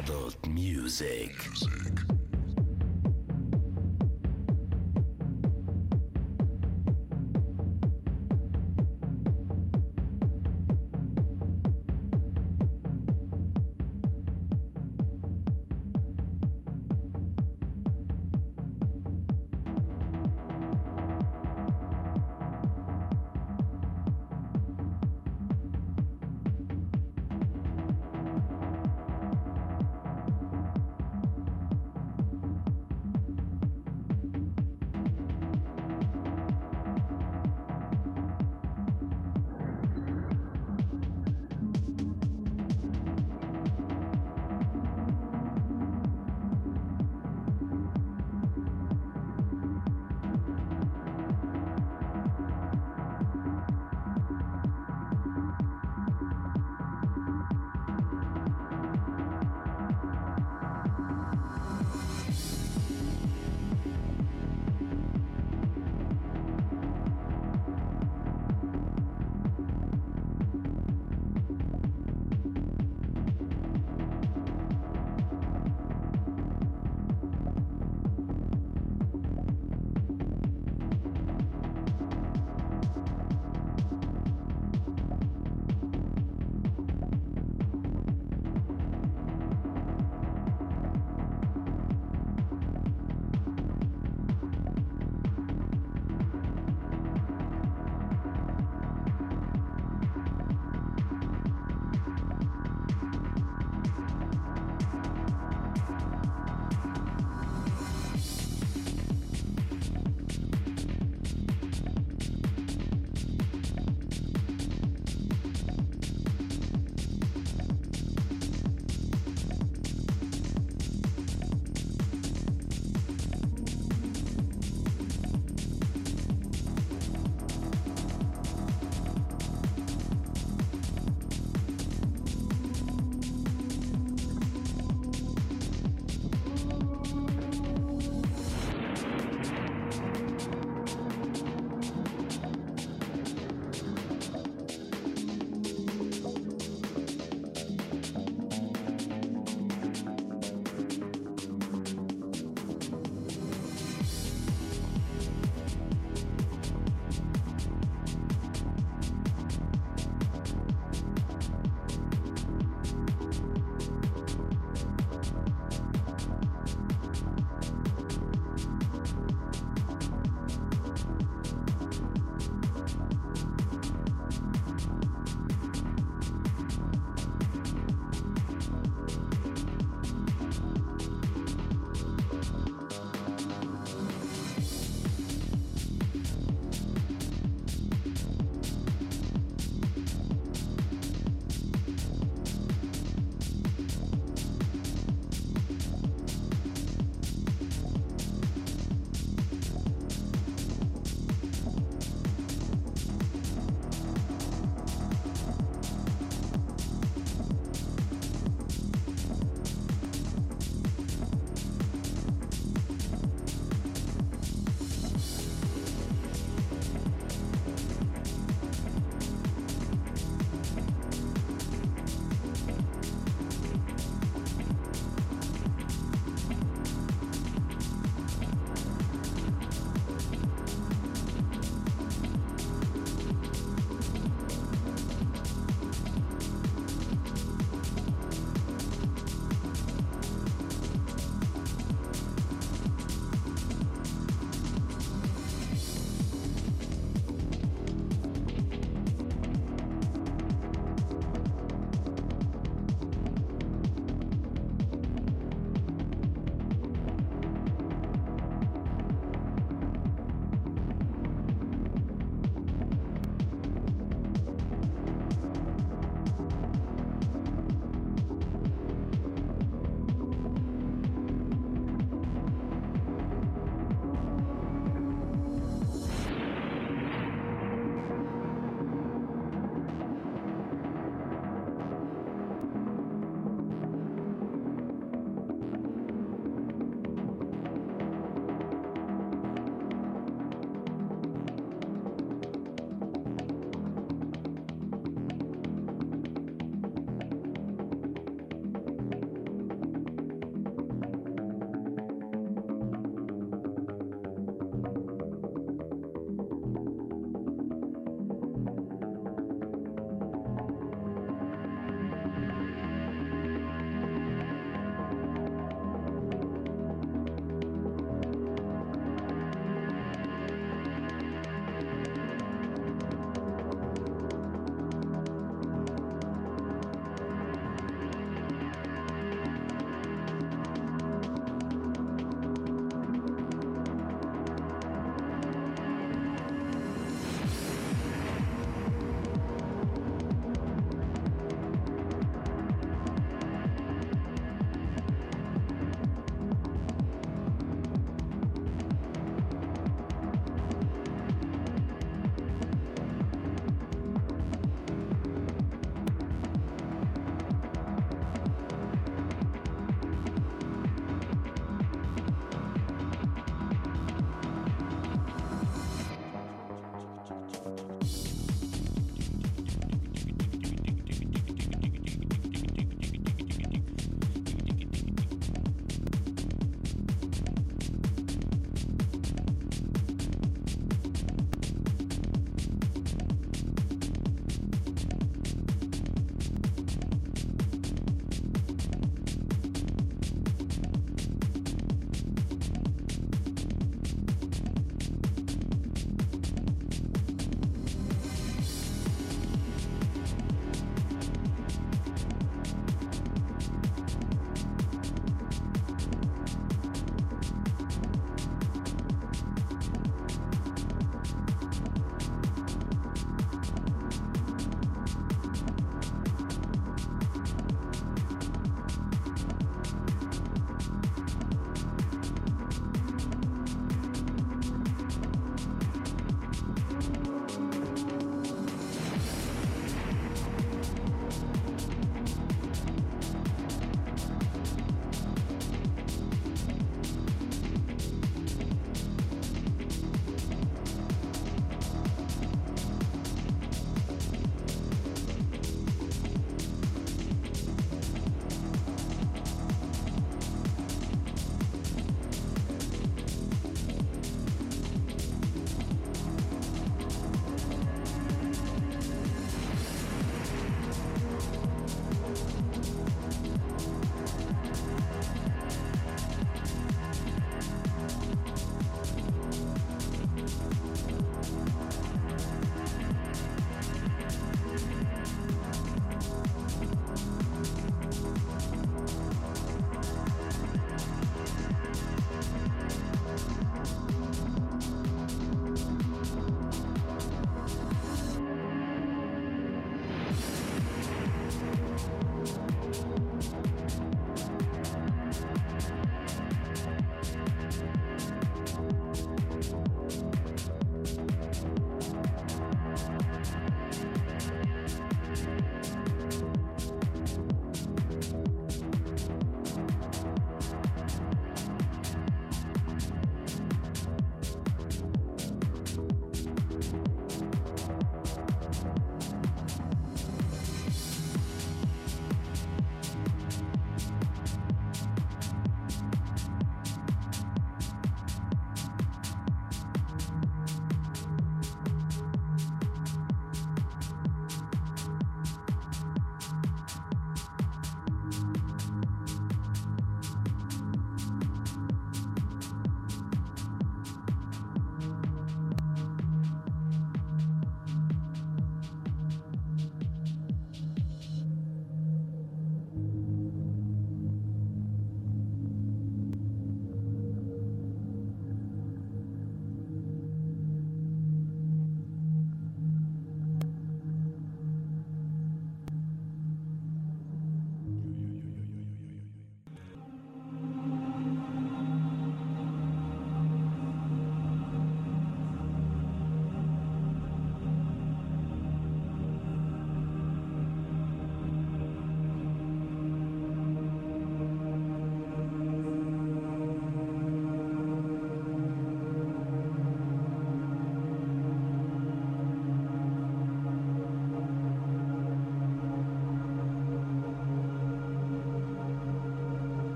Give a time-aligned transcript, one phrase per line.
[0.00, 1.30] Adult Music.
[1.52, 2.19] vielleicht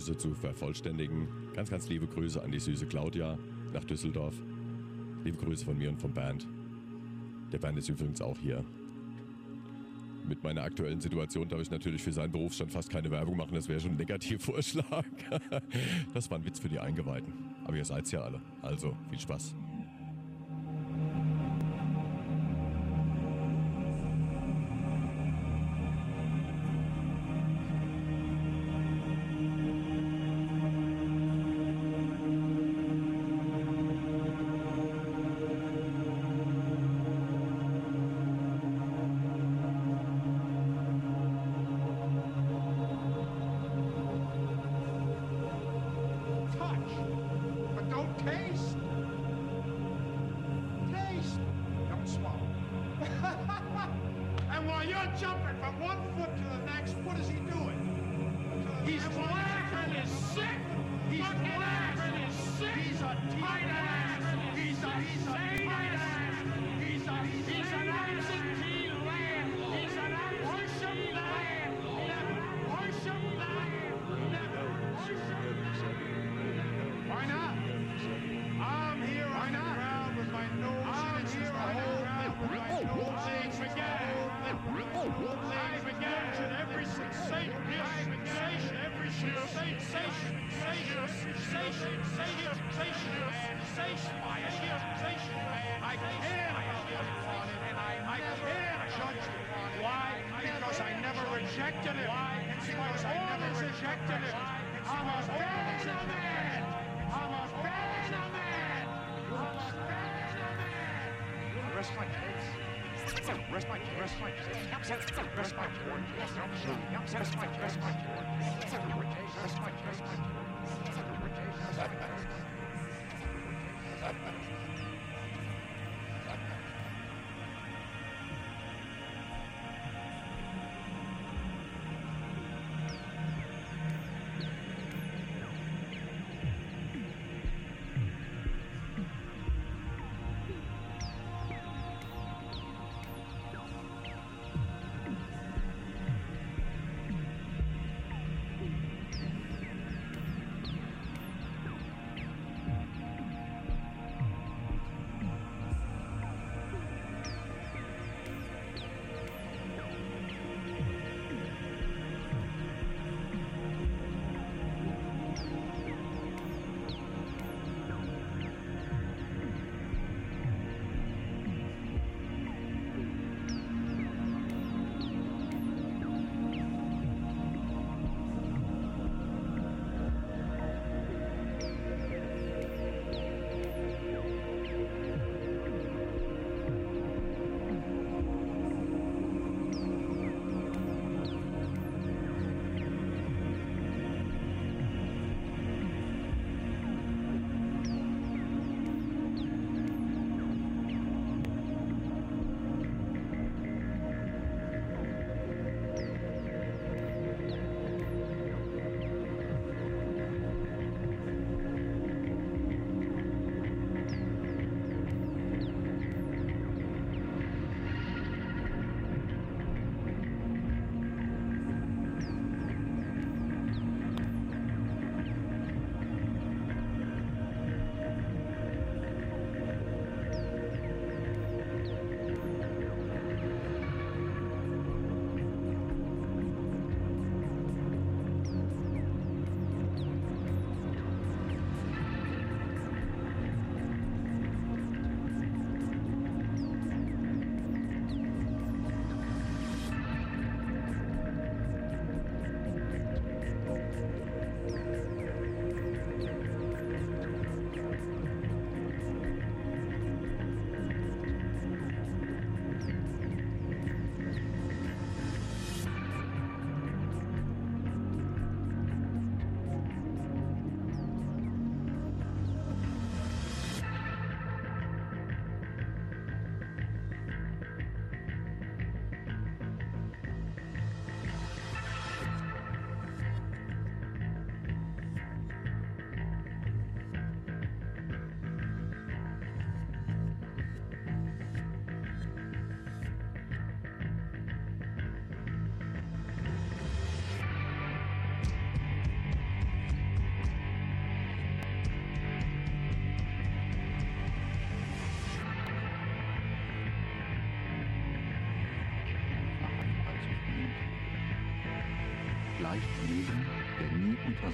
[0.00, 1.28] Analyse zu vervollständigen.
[1.54, 3.38] Ganz, ganz liebe Grüße an die süße Claudia
[3.74, 4.34] nach Düsseldorf.
[5.24, 6.48] Liebe Grüße von mir und vom Band.
[7.52, 8.64] Der Band ist übrigens auch hier.
[10.26, 13.54] Mit meiner aktuellen Situation darf ich natürlich für seinen Berufsstand fast keine Werbung machen.
[13.54, 15.04] Das wäre schon ein Negativvorschlag.
[16.14, 17.32] Das war ein Witz für die Eingeweihten.
[17.64, 18.40] Aber ihr seid's ja alle.
[18.62, 19.54] Also, viel Spaß.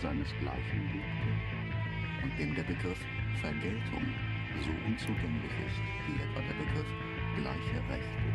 [0.06, 1.30] Seinesgleichen lebte
[2.22, 3.02] und dem der Begriff
[3.42, 4.06] Vergeltung
[4.62, 6.90] so unzugänglich ist wie etwa der Begriff
[7.34, 8.28] gleiche Rechte.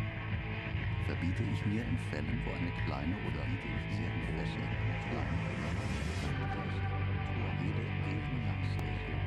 [1.08, 4.68] Verbiete ich mir in Fällen, wo eine kleine oder biete ich in Fälle,
[5.08, 5.32] kleine
[7.64, 9.18] jede Gegenmaßregel,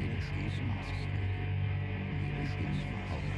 [0.00, 1.48] jede Schließmaßregel,
[2.24, 3.35] jede Schließmaßregel,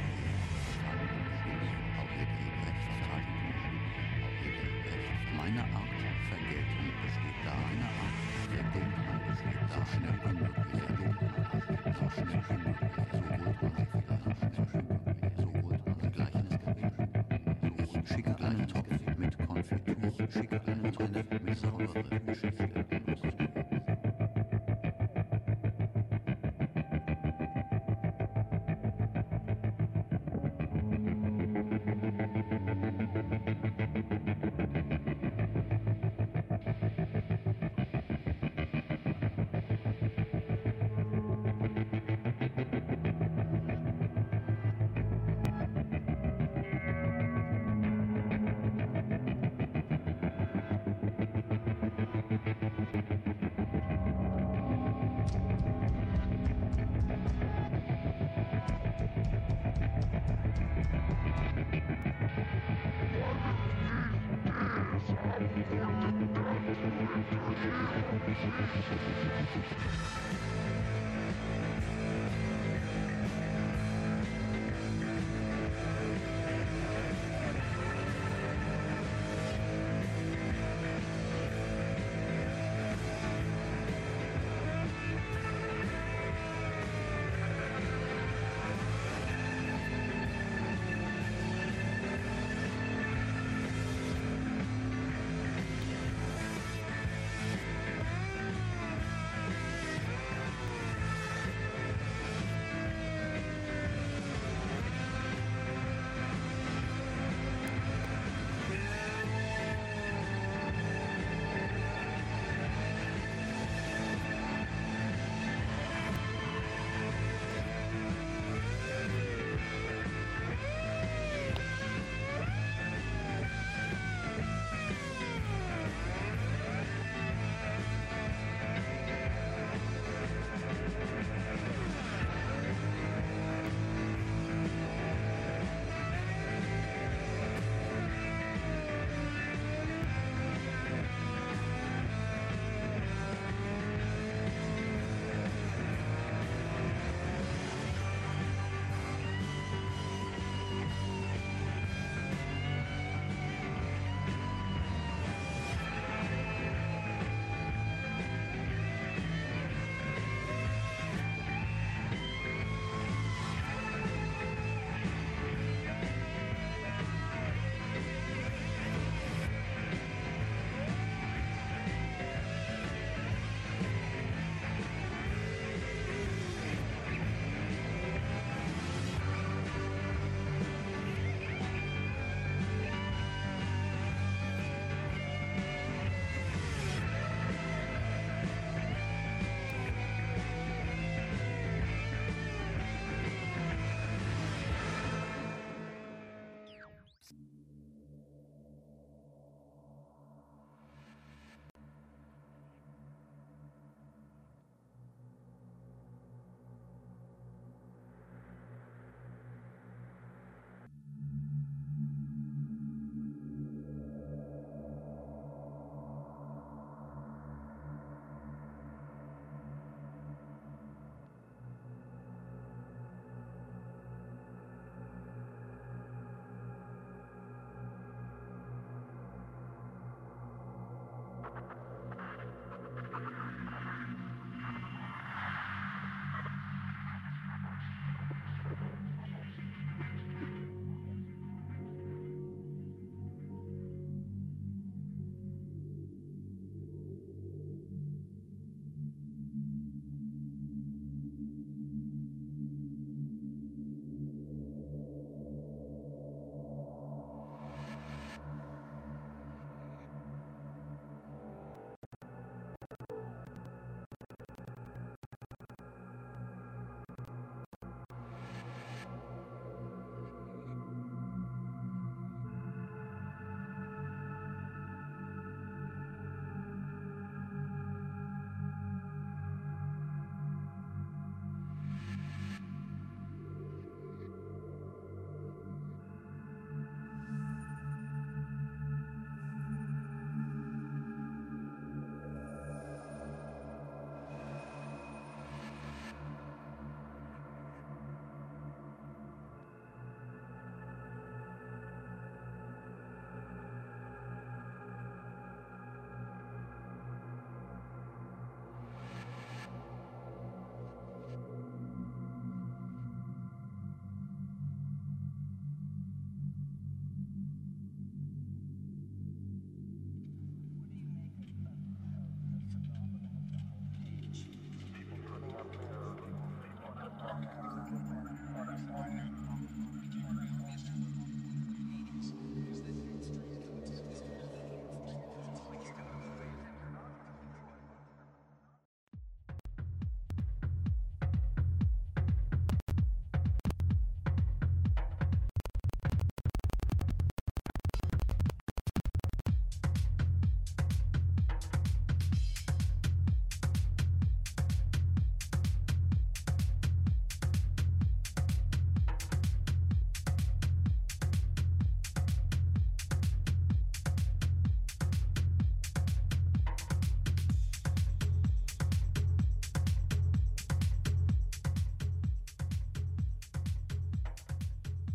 [20.51, 22.88] ich schicke einen Topf mit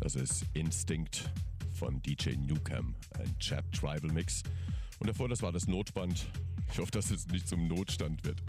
[0.05, 1.31] Das ist Instinct
[1.79, 4.43] von DJ Newcam, ein Chap Tribal Mix.
[4.99, 6.27] Und davor, das war das Notband.
[6.71, 8.39] Ich hoffe, dass es nicht zum Notstand wird.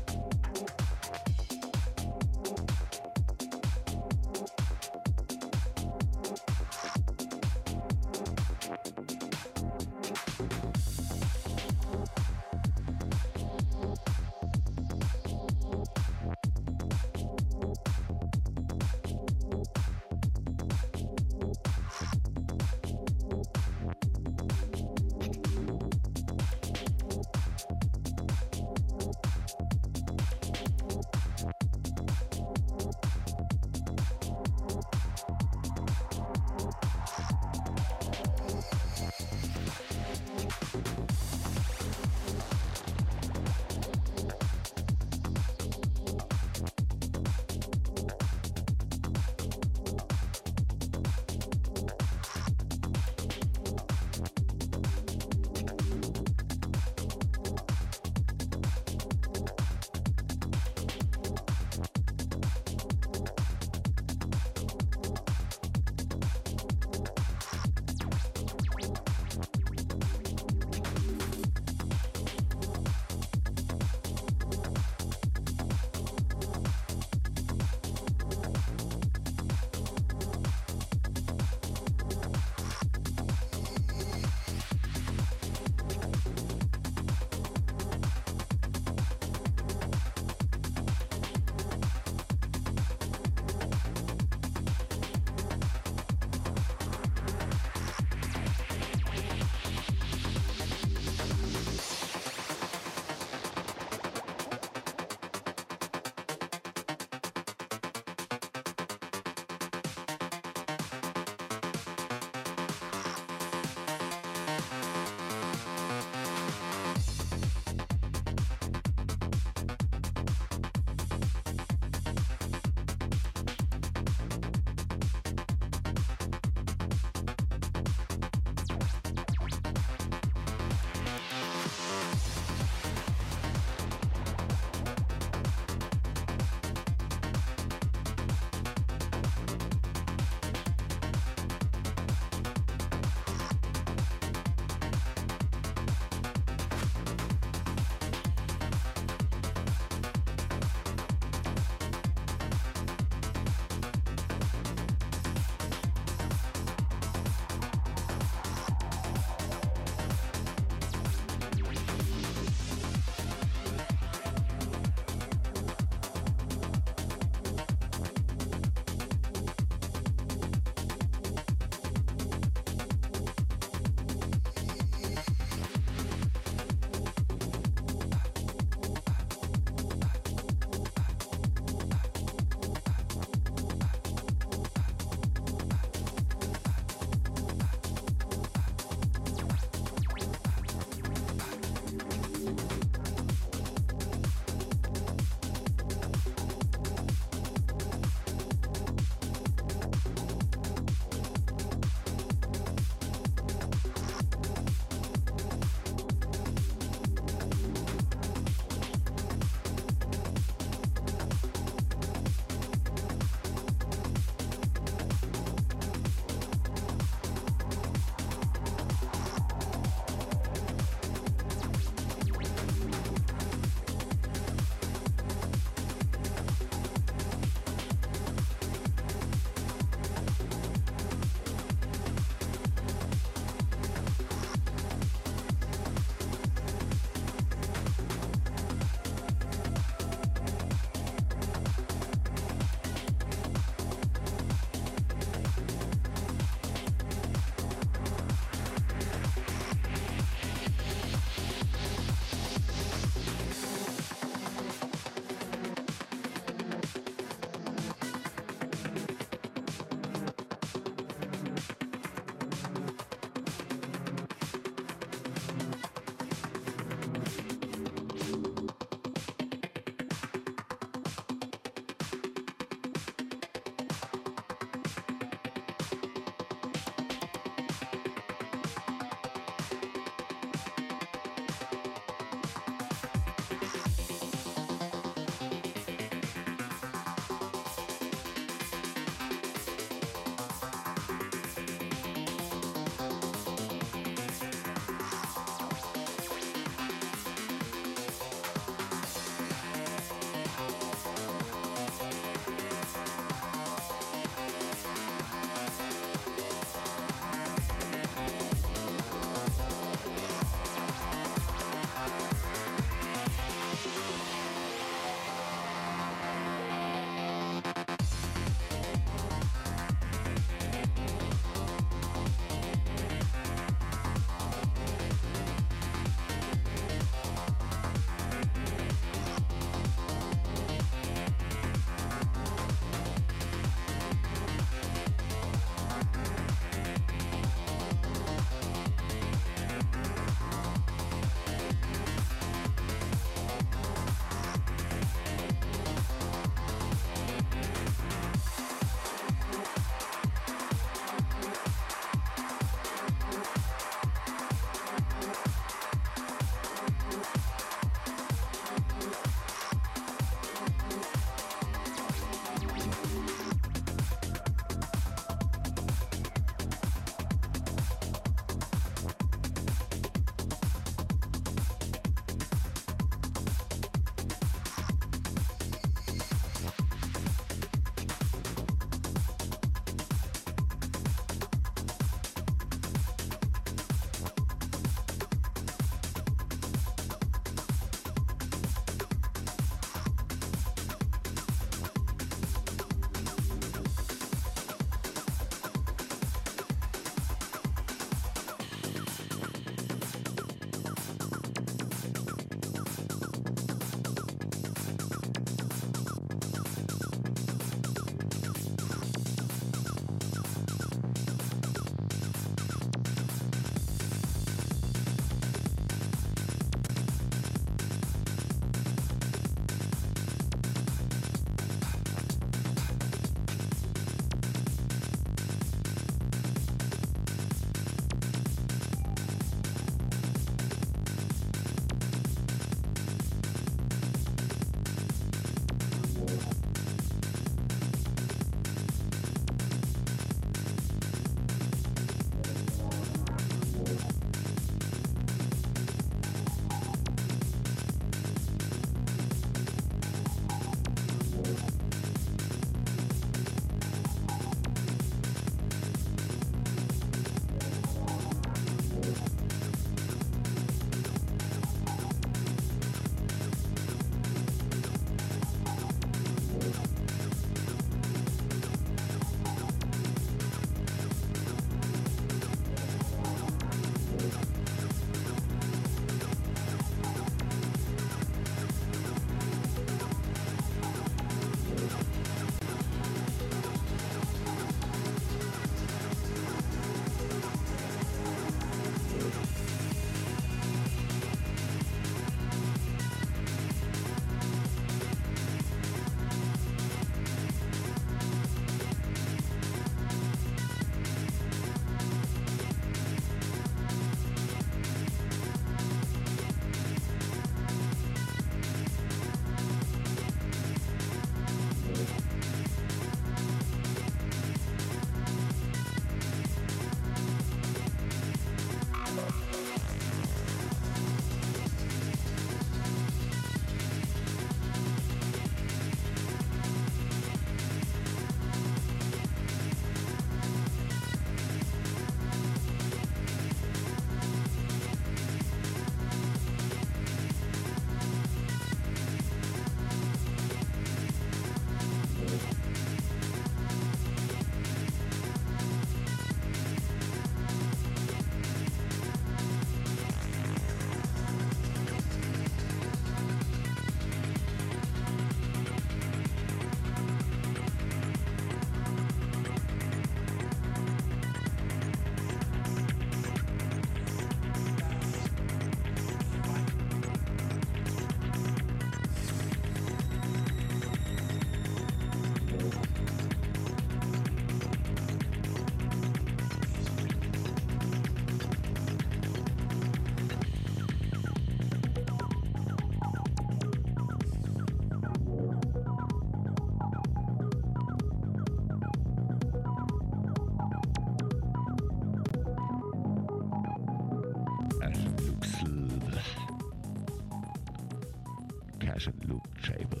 [598.88, 600.00] Cash and loop Chable,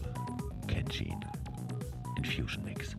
[0.66, 0.86] Ken
[2.16, 2.96] Infusion Mix.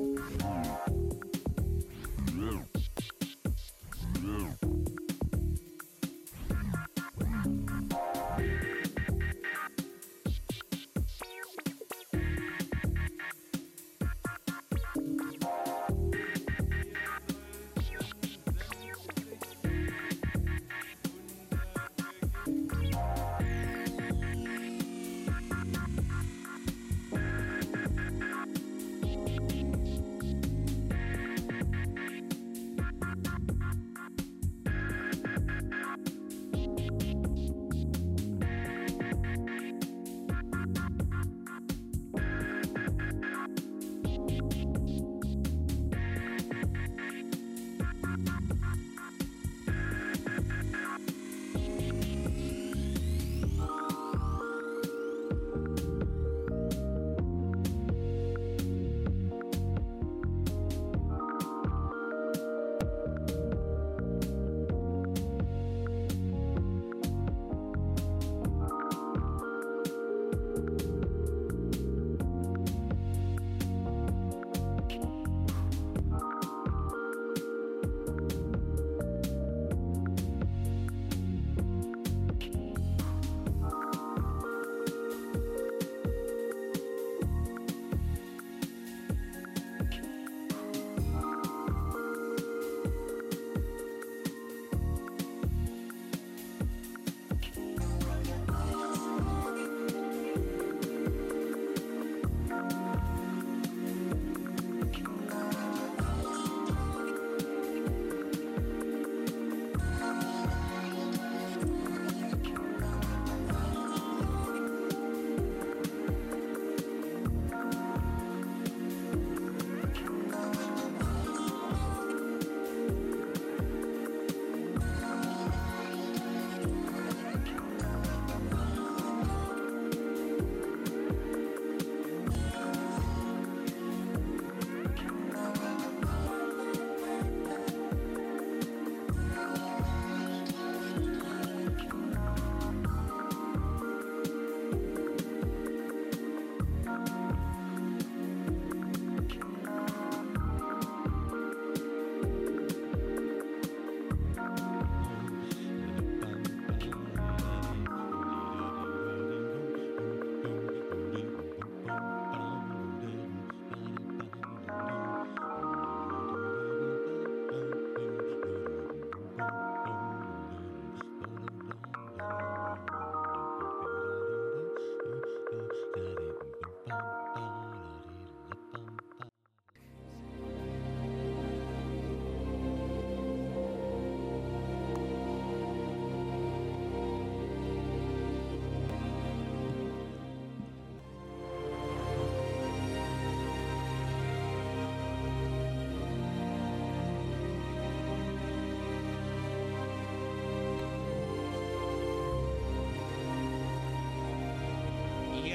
[0.00, 0.89] Música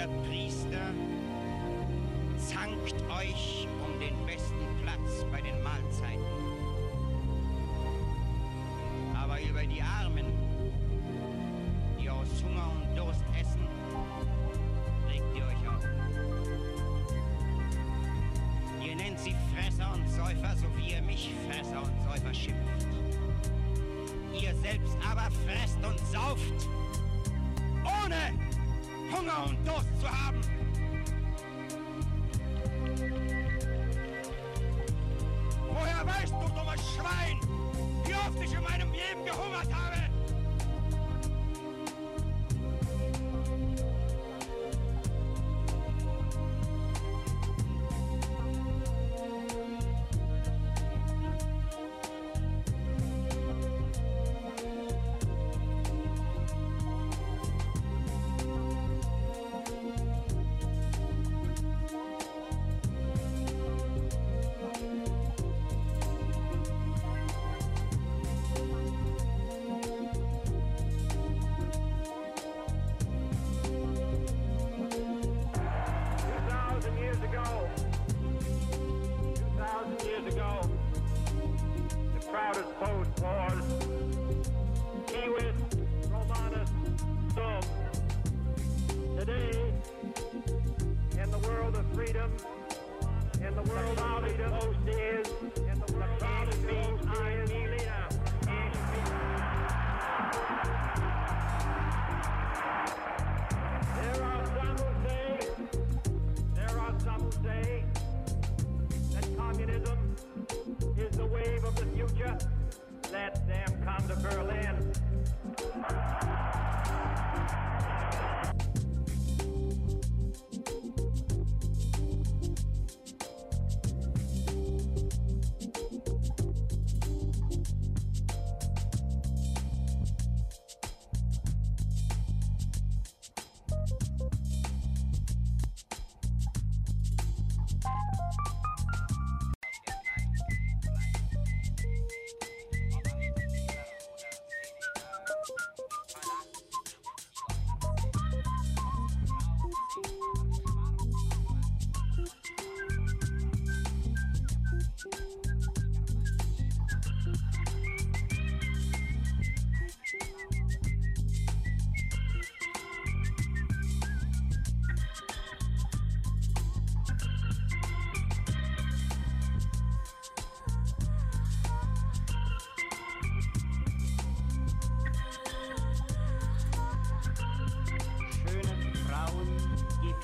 [0.06, 0.35] that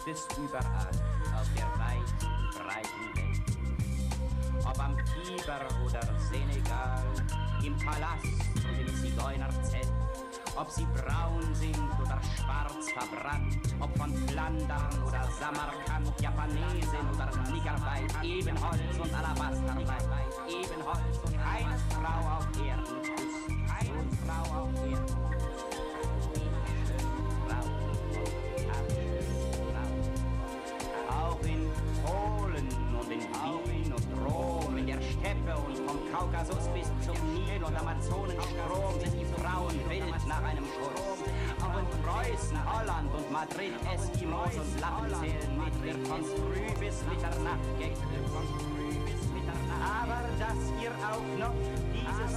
[0.05, 0.91] gibt es überall.
[1.33, 3.41] Auf der weiten, breiten Welt.
[4.65, 7.03] Ob am Tiber oder Senegal,
[7.63, 9.91] im Palast und im Zigeunerzelt,
[10.55, 18.23] ob sie braun sind oder schwarz verbrannt, ob von Flandern oder Samarkand, Japanesin oder Niggerweit,
[18.23, 20.05] Ebenholz und Alabasterweit,
[20.47, 21.20] Ebenholz.
[40.31, 41.19] nach einem Sturm.
[41.59, 45.75] Auch in Preußen, Holland und Madrid, Eskimos und Lappen zählen mit.
[45.83, 47.97] Wir von früh bis Mitternacht geht.
[49.81, 51.55] Aber dass ihr auch noch
[51.91, 52.31] dieses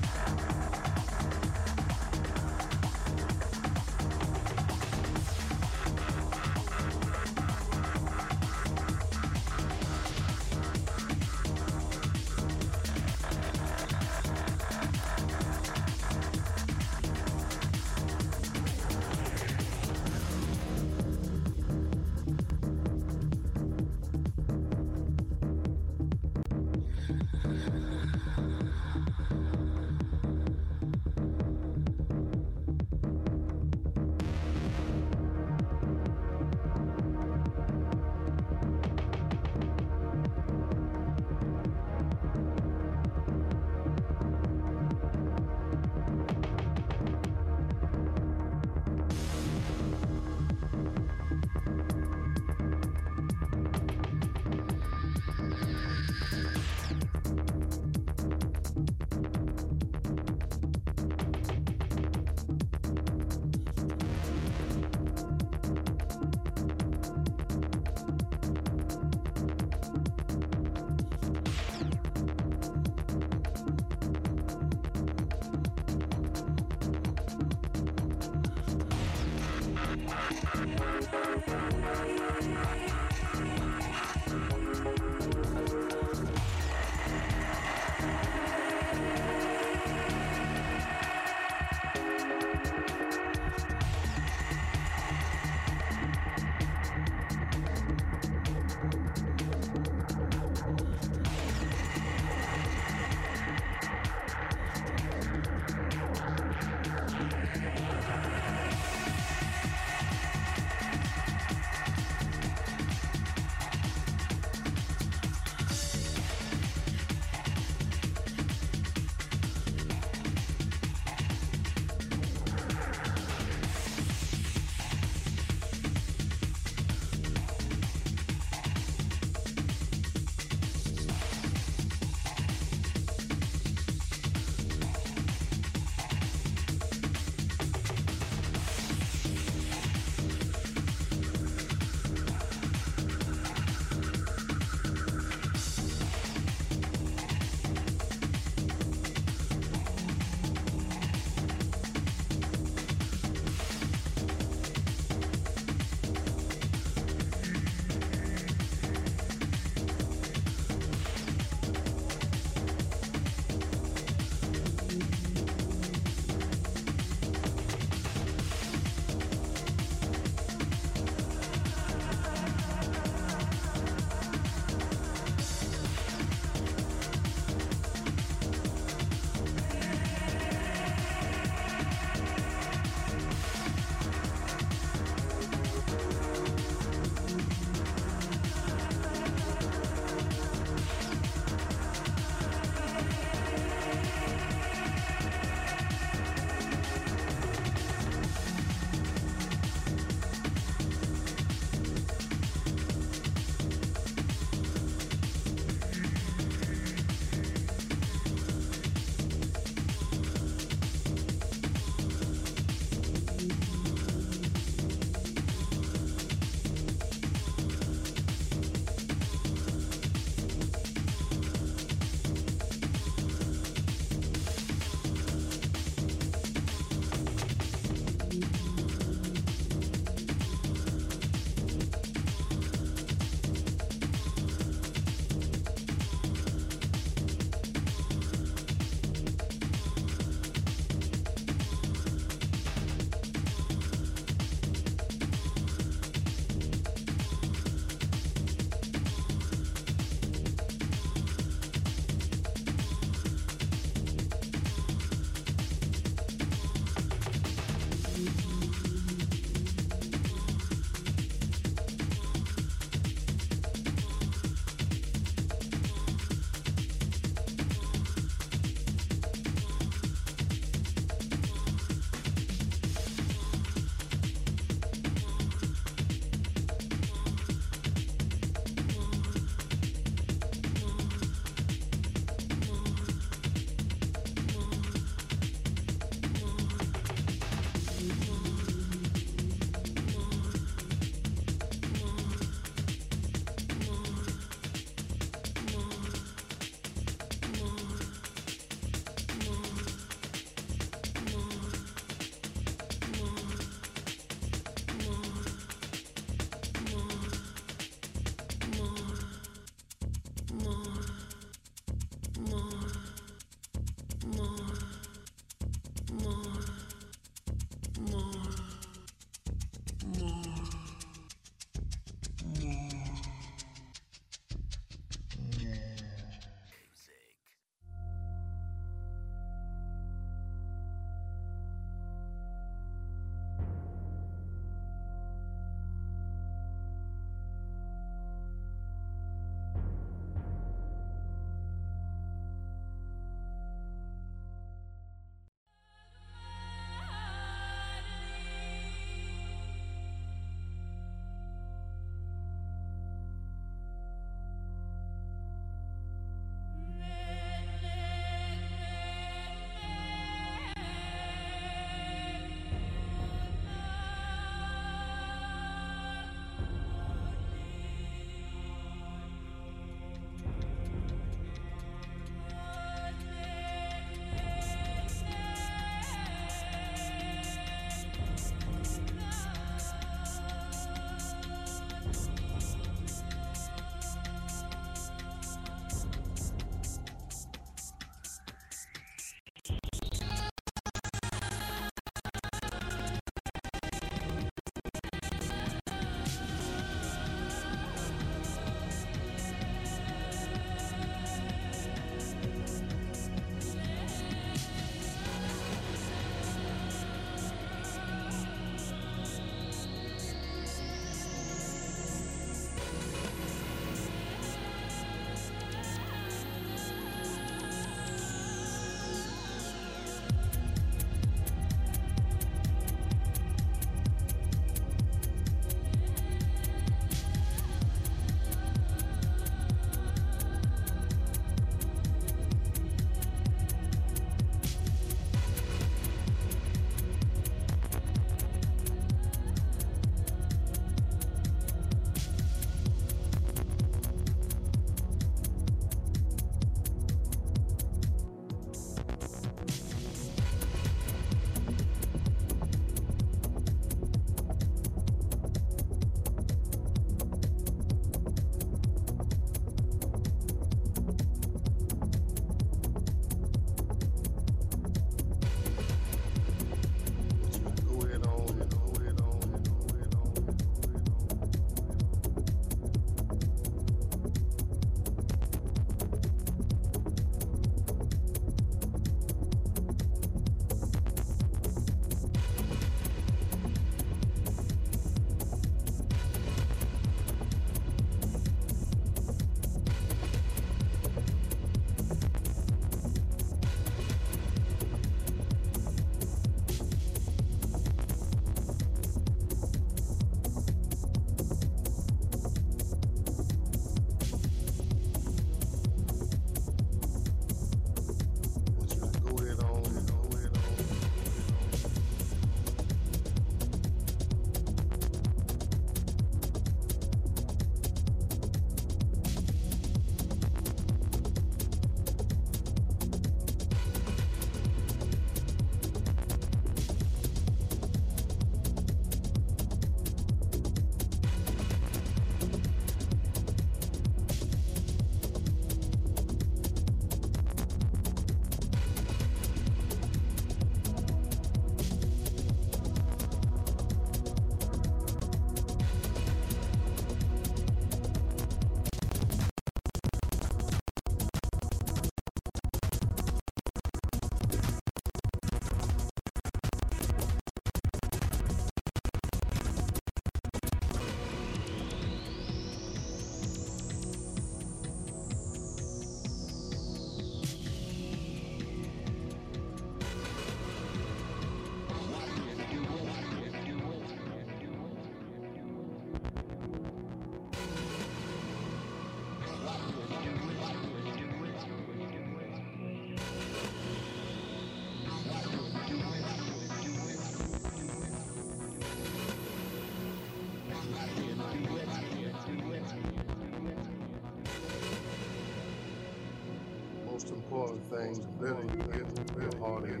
[598.00, 598.40] important thing.
[598.40, 600.00] Let it get your heart in.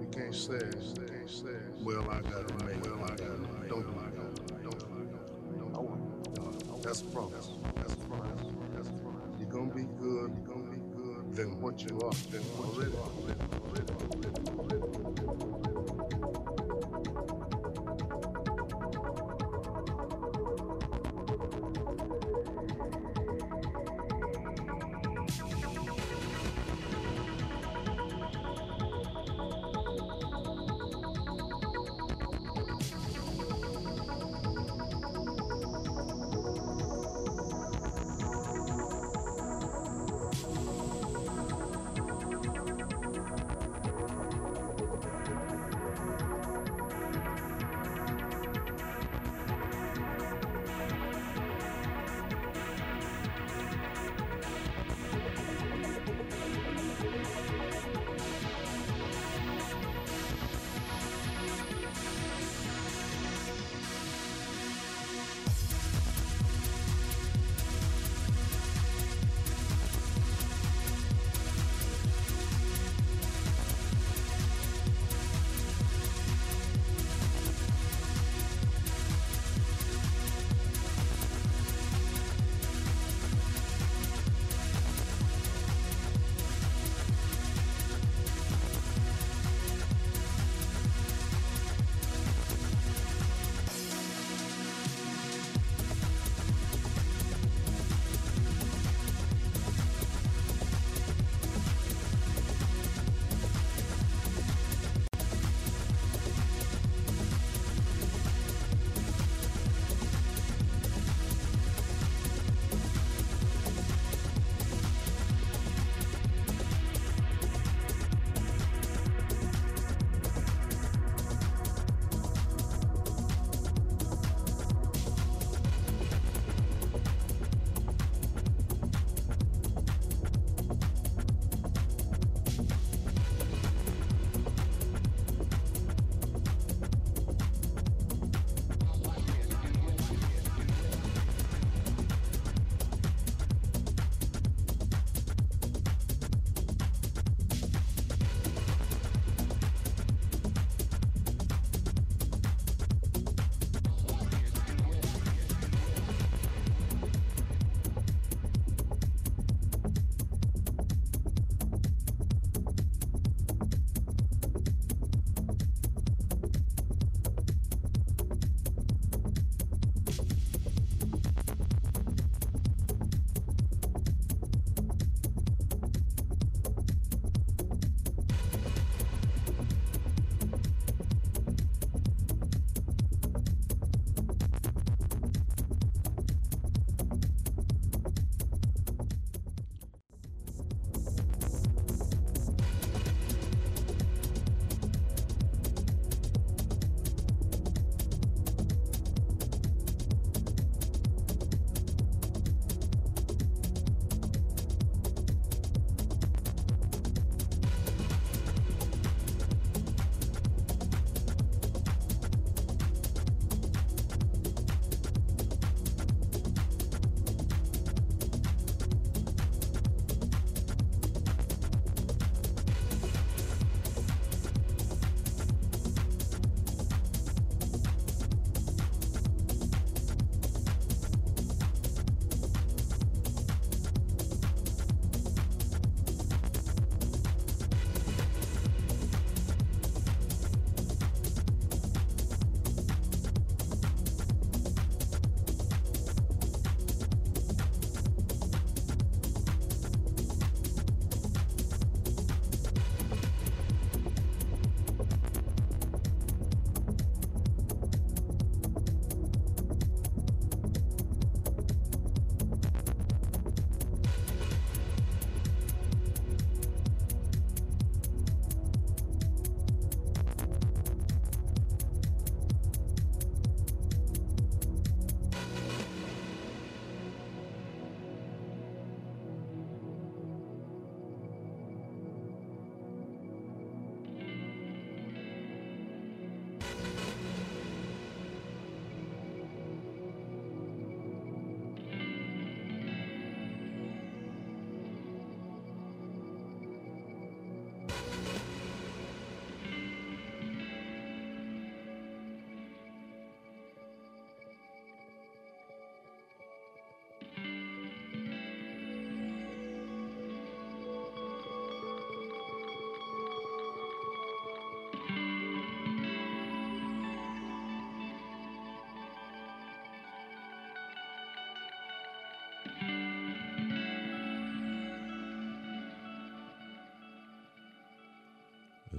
[0.00, 3.68] You can't say, can't say, well, I got to make well, I got to make
[3.68, 4.62] Don't do it.
[4.62, 4.86] Don't do
[5.58, 5.68] it.
[5.72, 6.80] No.
[6.82, 7.50] That's a promise.
[7.76, 8.42] That's a promise.
[8.74, 9.38] That's a promise.
[9.38, 10.32] You're going to be good.
[10.36, 12.12] You're going to be good than what you are.
[12.30, 13.61] Than what you are.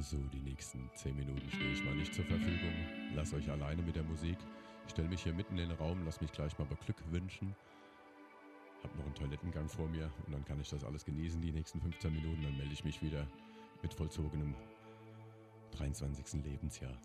[0.04, 2.74] So, die nächsten 10 Minuten stehe ich mal nicht zur Verfügung.
[3.16, 4.38] Lass euch alleine mit der Musik.
[4.86, 7.56] Ich stelle mich hier mitten in den Raum, lass mich gleich mal Glück wünschen.
[8.84, 11.80] Hab noch einen Toilettengang vor mir und dann kann ich das alles genießen, die nächsten
[11.80, 12.44] 15 Minuten.
[12.44, 13.26] Dann melde ich mich wieder
[13.82, 14.54] mit vollzogenem
[15.72, 16.44] 23.
[16.44, 16.98] Lebensjahr.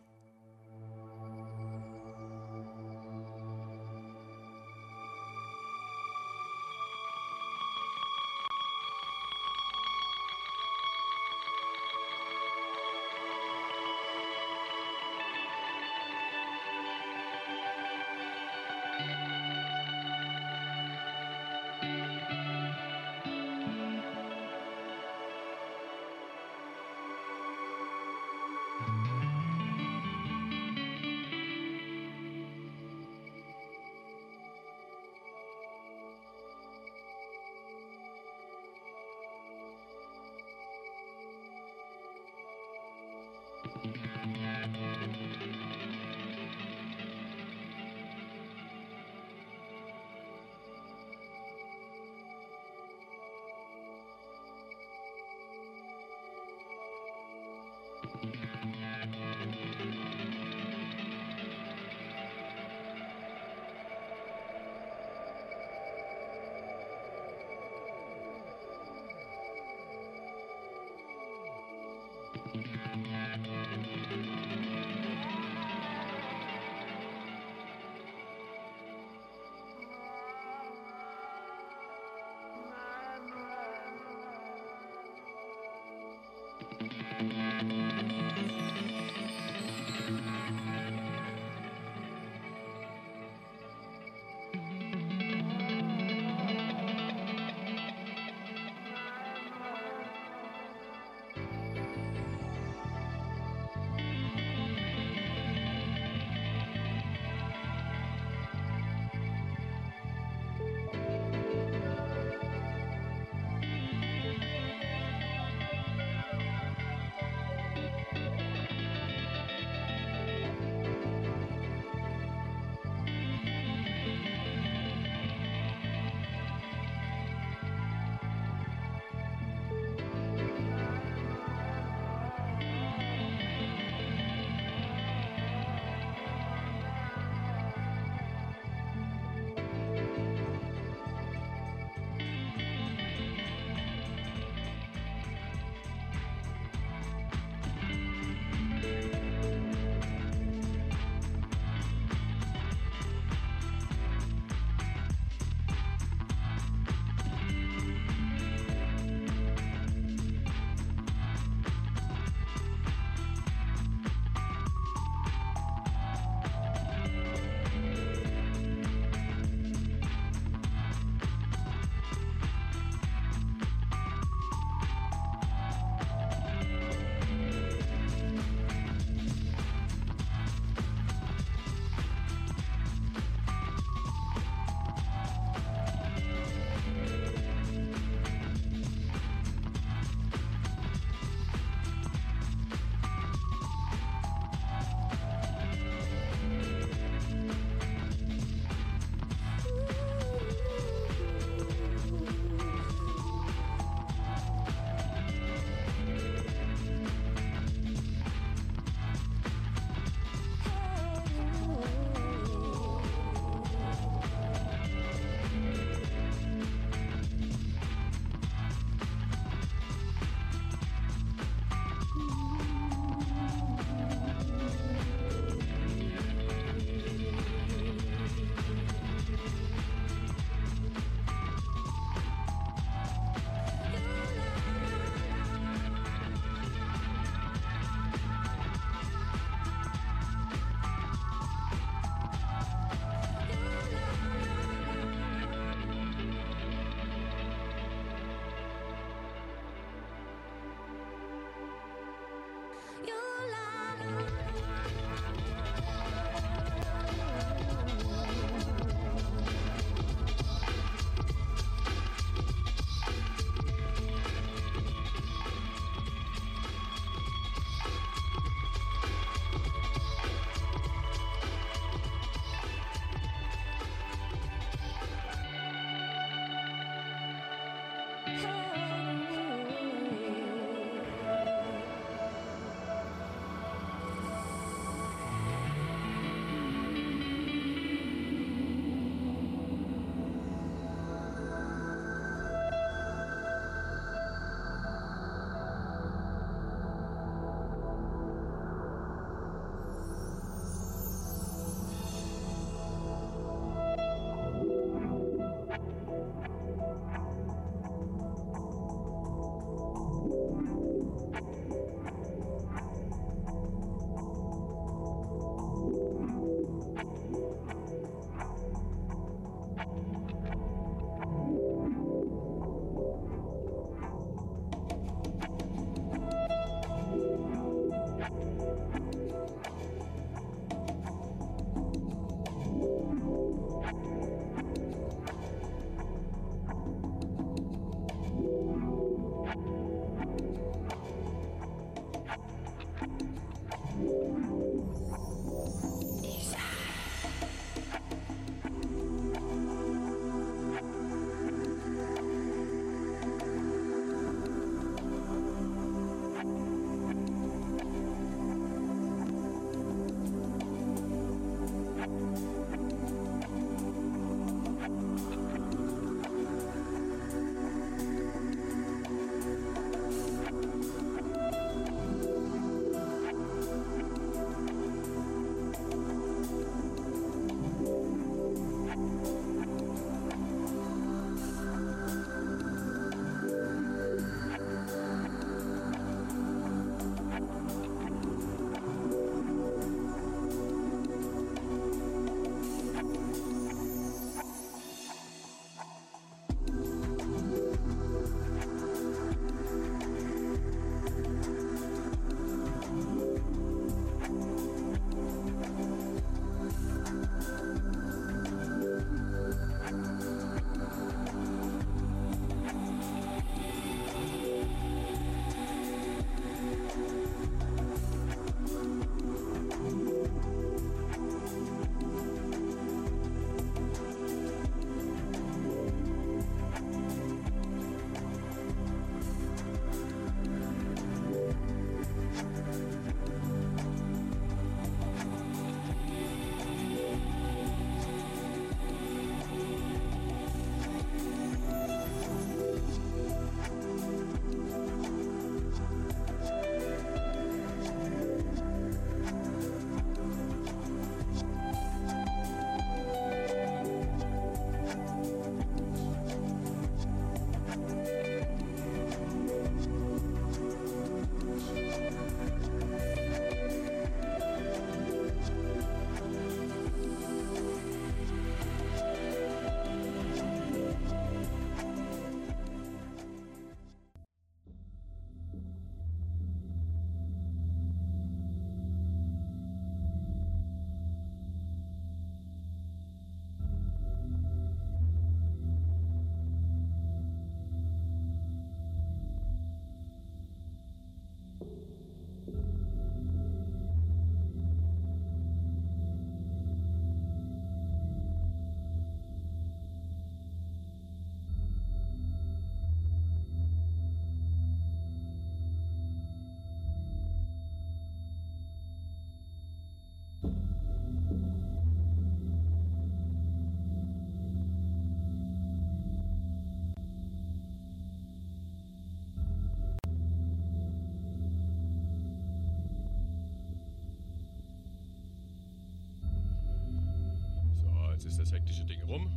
[528.19, 529.31] Jetzt ist das hektische Ding rum.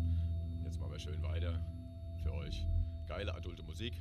[0.64, 1.54] Jetzt machen wir schön weiter
[2.24, 2.66] für euch.
[3.06, 3.94] Geile adulte Musik.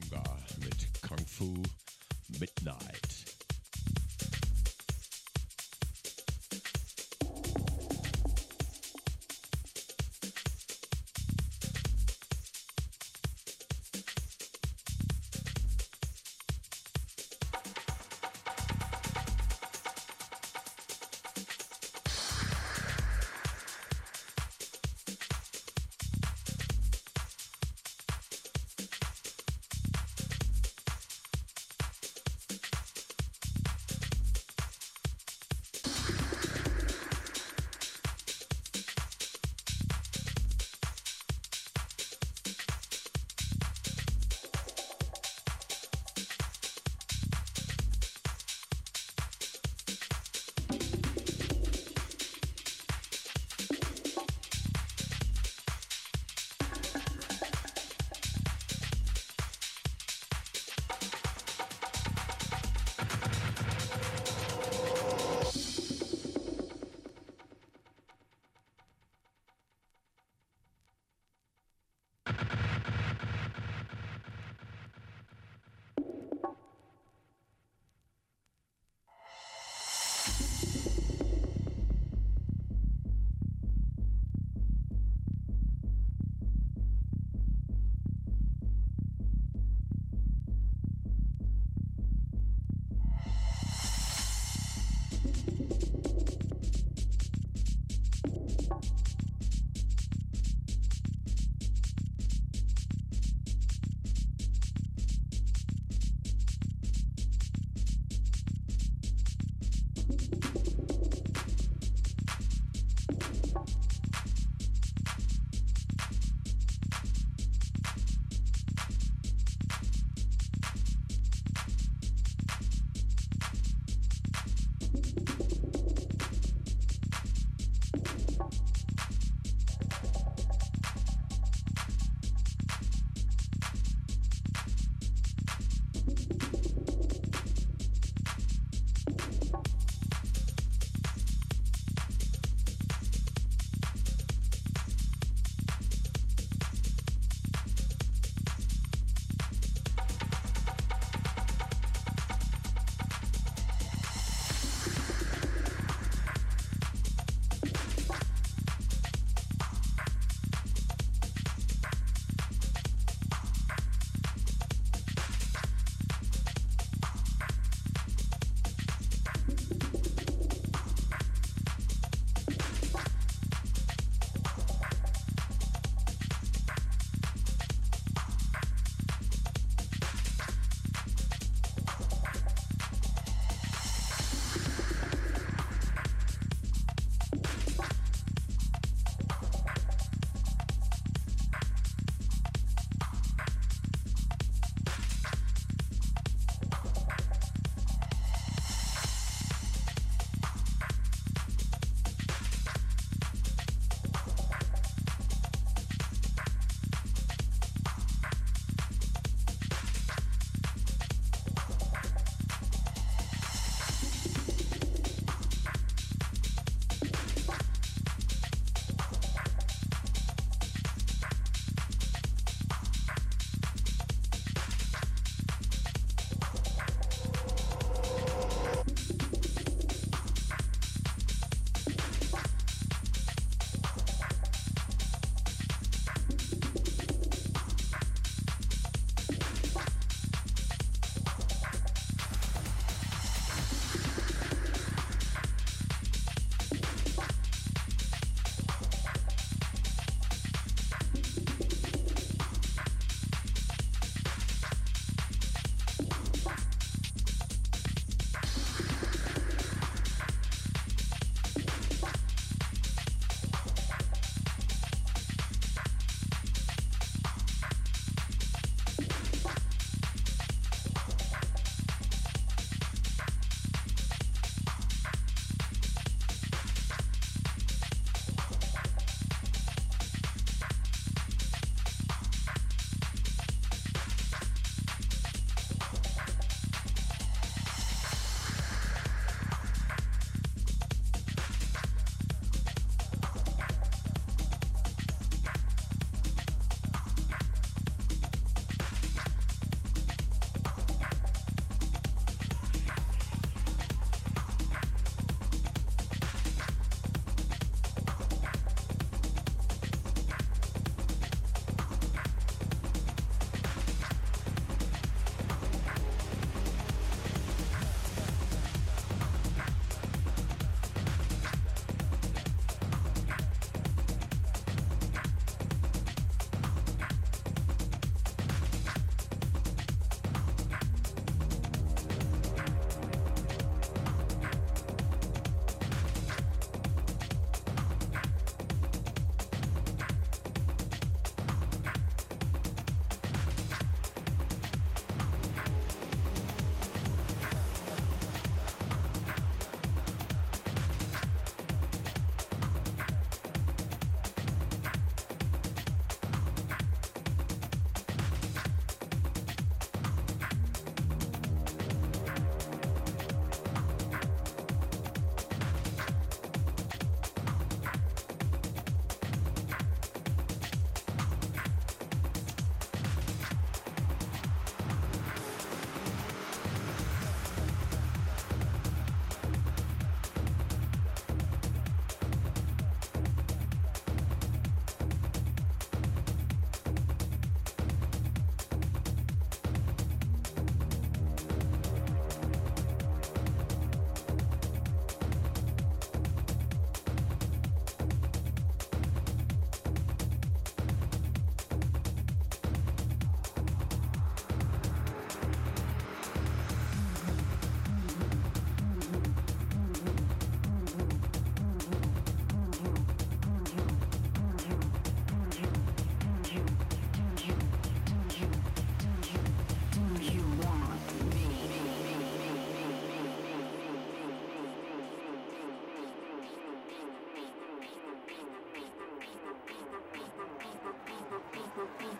[0.00, 0.22] Ist Chonga
[0.60, 1.62] mit Kung Fu
[2.38, 3.31] Midnight.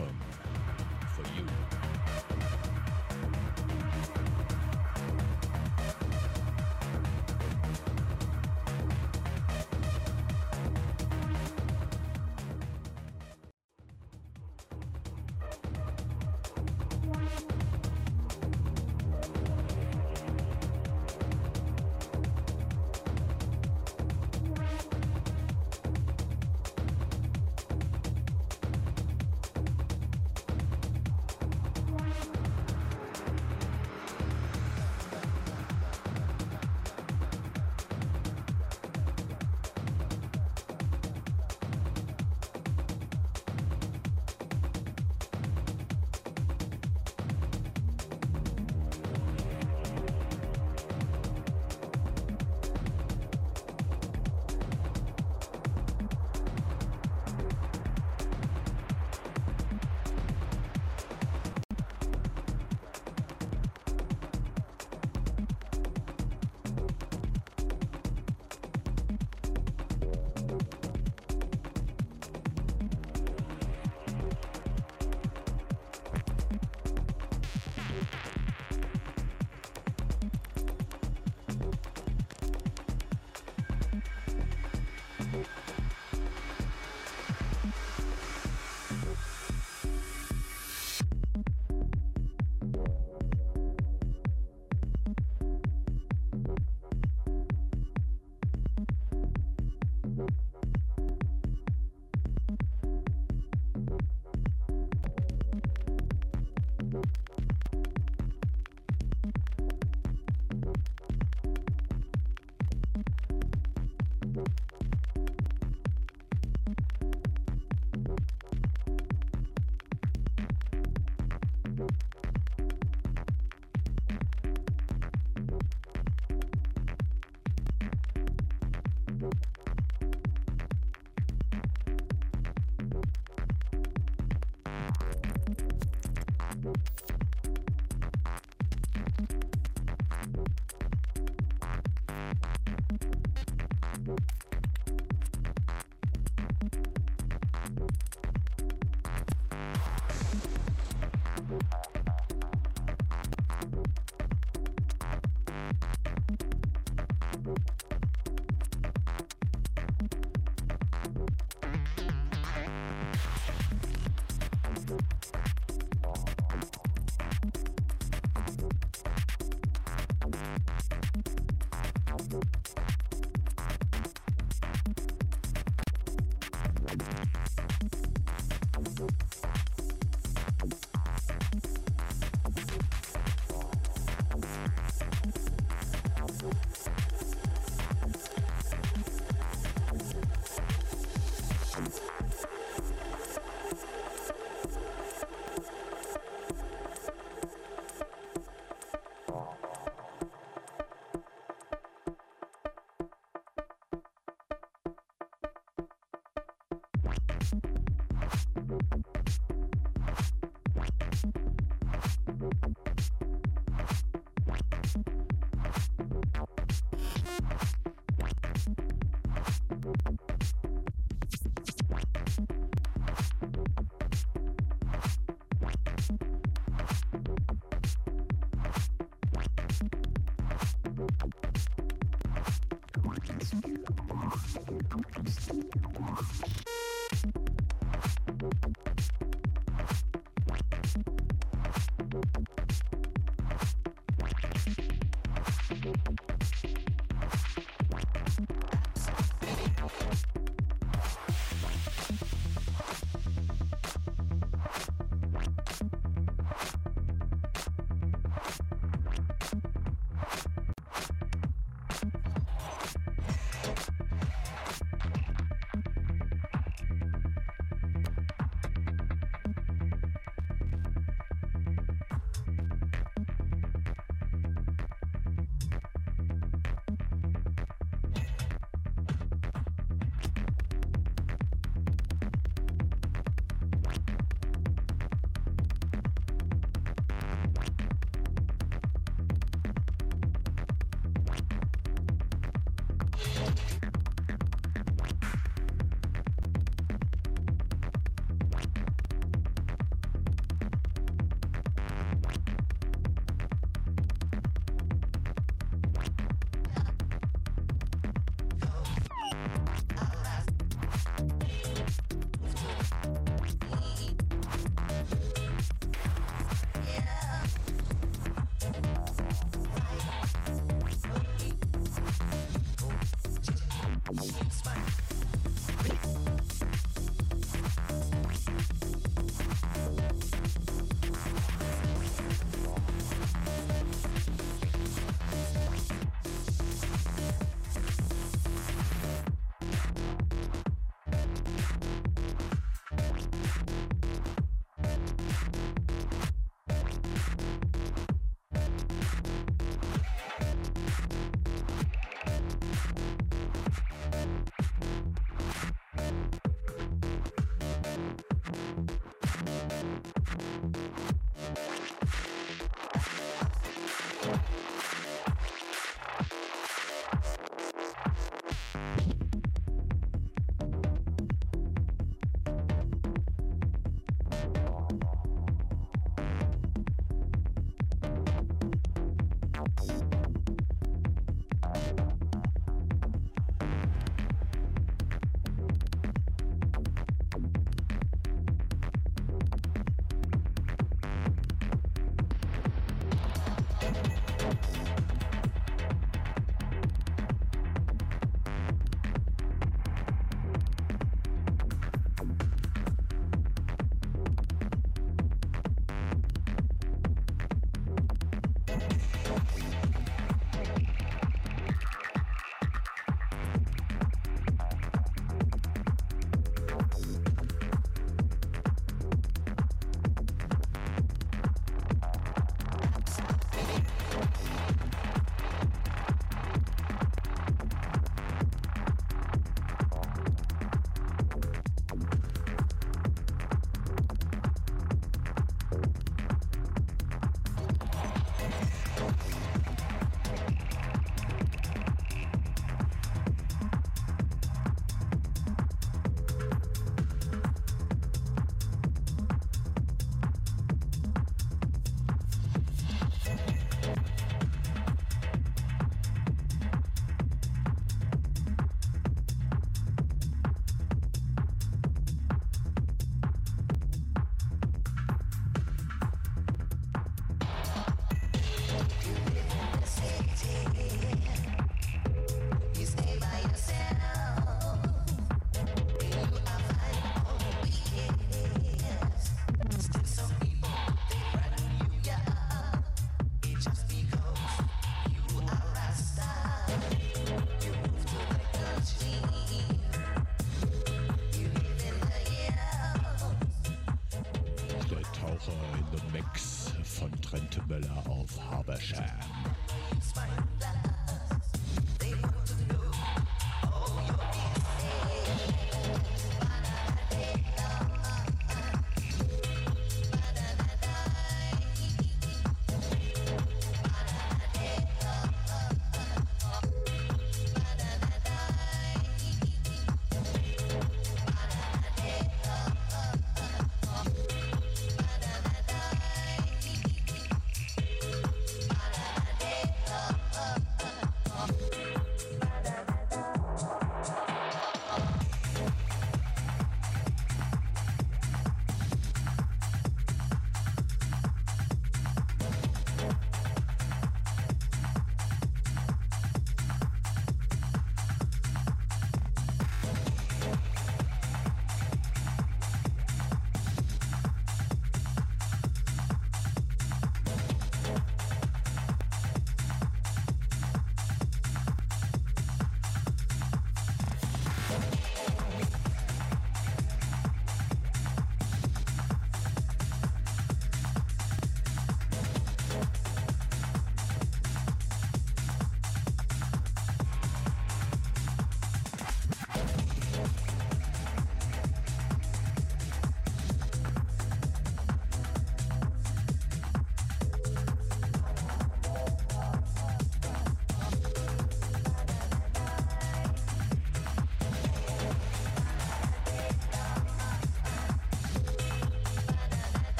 [0.00, 0.39] home.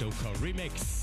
[0.00, 0.99] Doka Remix.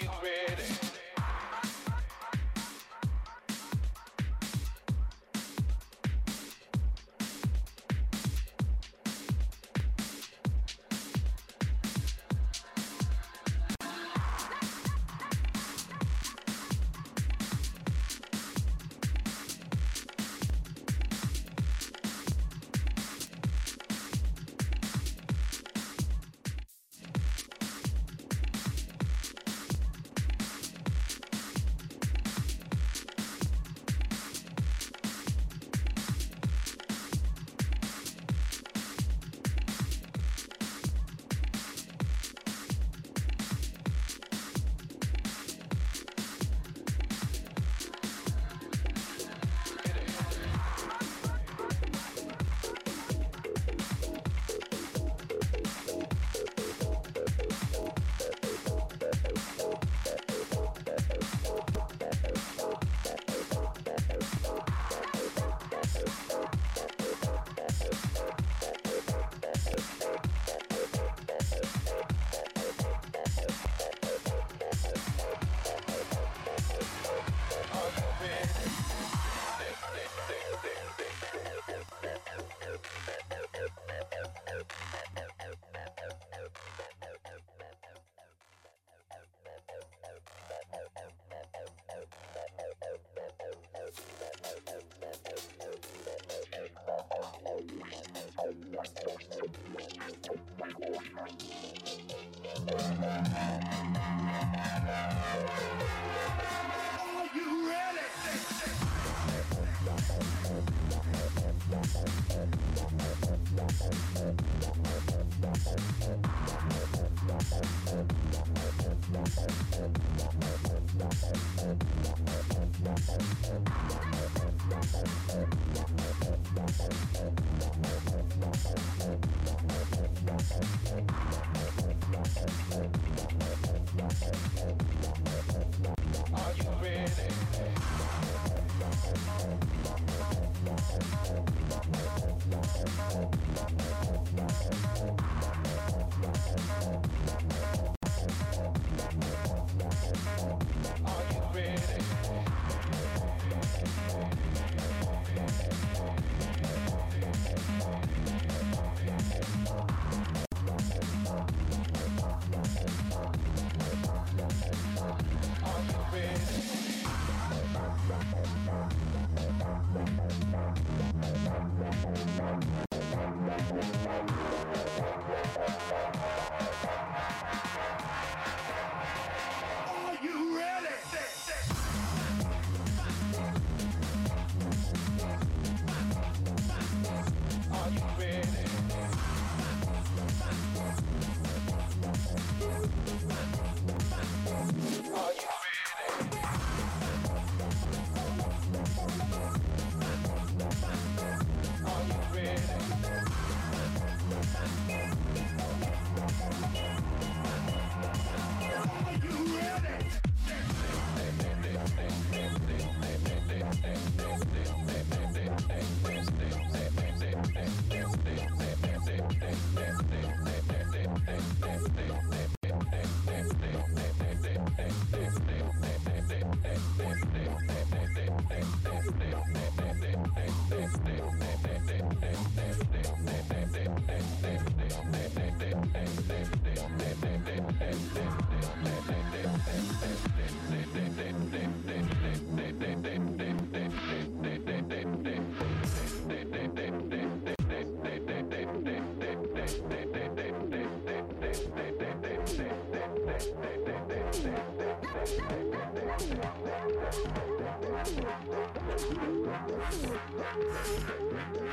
[0.00, 0.91] You ready?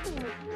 [0.05, 0.48] Thank you.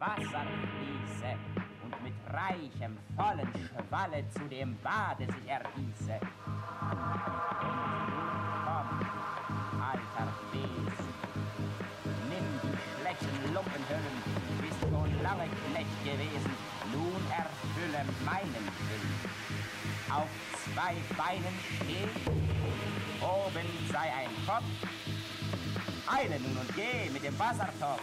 [0.00, 1.36] Wasser fließe
[1.84, 6.18] und mit reichem, vollen Schwalle zu dem Bade sich ergieße.
[8.64, 8.88] Komm,
[9.78, 11.12] alter Wesen,
[12.30, 14.16] nimm die schlechten Lumpenhüllen,
[14.62, 16.54] bist schon lange Knecht gewesen,
[16.94, 19.14] nun erfülle meinen Willen.
[20.10, 20.30] Auf
[20.64, 22.08] zwei Beinen steh,
[23.20, 24.64] oben sei ein Kopf,
[26.06, 28.00] eile nun und geh mit dem Wassertopf.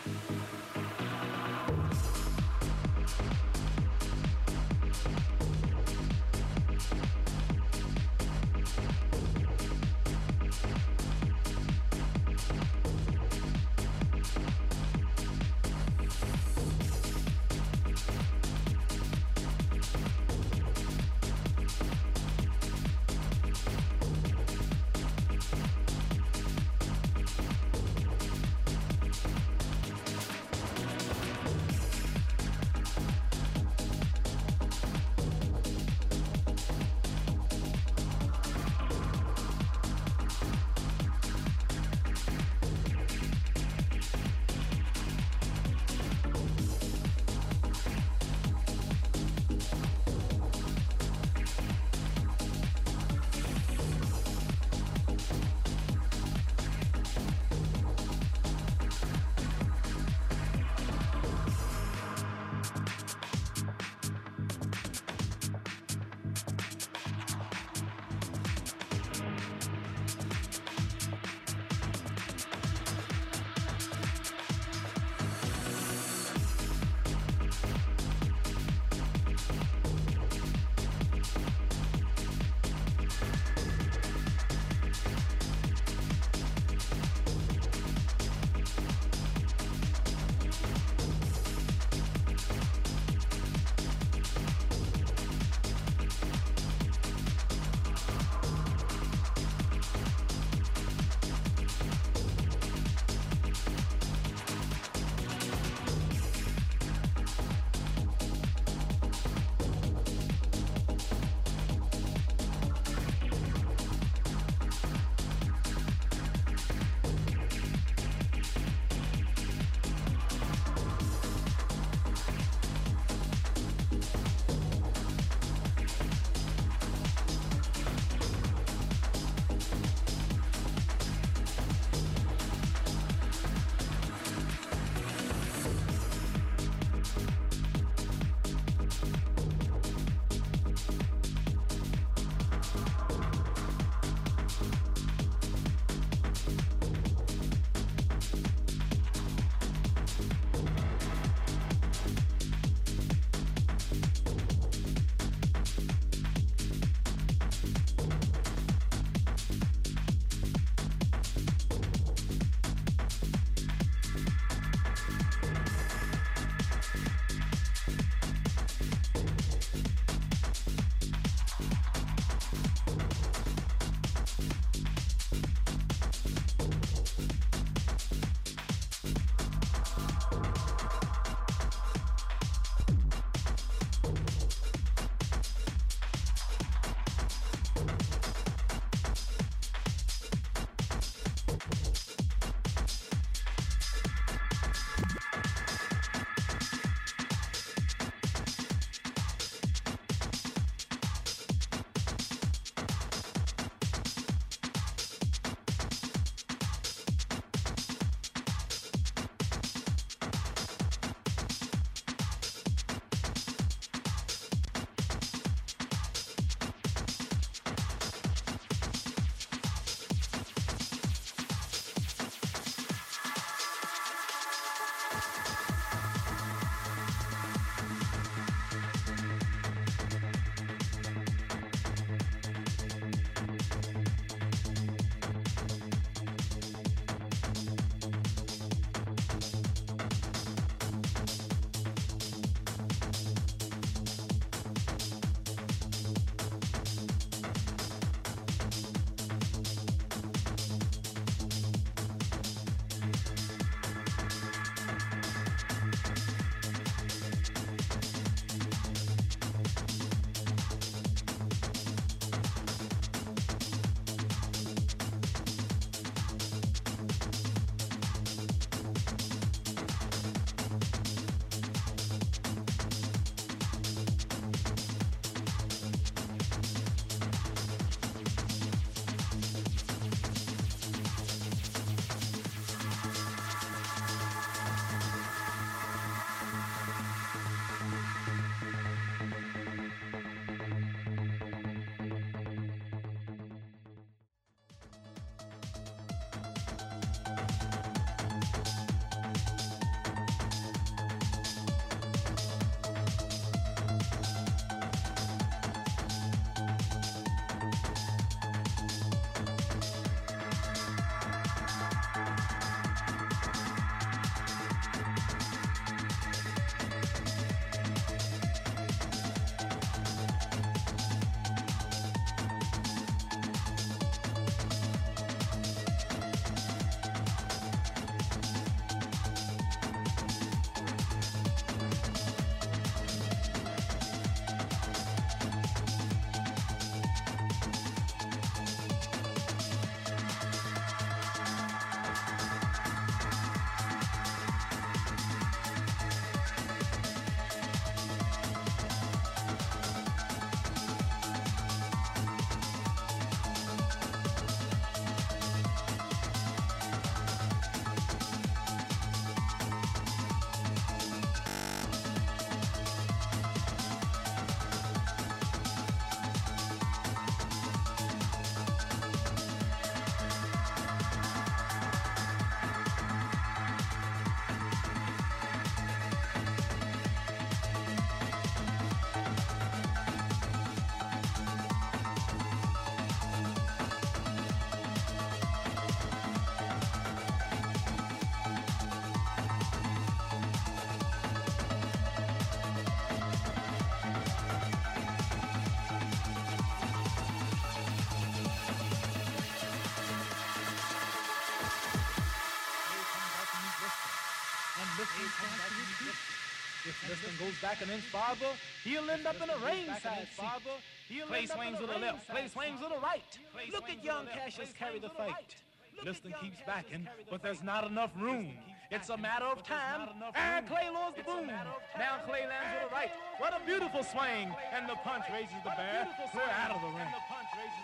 [406.86, 408.48] If Liston goes back an inch farther,
[408.84, 411.26] he'll end up in a ringside seat.
[411.28, 413.38] Clay swings to the left, play swings to the right.
[413.72, 415.56] Look at young Cassius carry the fight.
[416.04, 418.52] Liston keeps backing, but there's not enough room.
[418.90, 421.48] It's a matter of time, and Clay lures the boom.
[421.48, 423.12] Now Clay lands to the right.
[423.38, 427.14] What a beautiful swing, and the punch raises the bear clear out of the ring.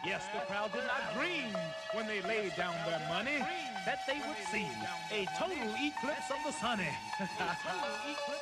[0.06, 1.52] Yes, the crowd did not dream
[1.94, 3.44] when they laid down their money
[3.86, 4.68] that they would see
[5.12, 6.88] a total eclipse of the sunny.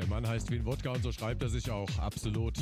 [0.00, 1.90] Der Mann heißt wie ein Wodka und so schreibt er sich auch.
[1.98, 2.54] Absolut.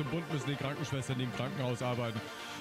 [0.00, 2.18] Zum Bund müssen, die Krankenschwestern, die im Krankenhaus arbeiten,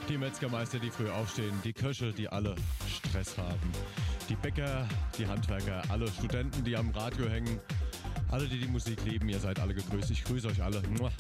[0.10, 2.54] die Metzgermeister, die früh aufstehen, die Köche, die alle
[2.86, 3.72] Stress haben,
[4.28, 4.86] die Bäcker,
[5.18, 7.62] die Handwerker, alle Studenten, die am Radio hängen,
[8.30, 10.12] alle, die die Musik lieben, ihr seid alle gegrüßt.
[10.12, 10.82] Ich grüße euch alle.
[10.98, 11.12] Muah.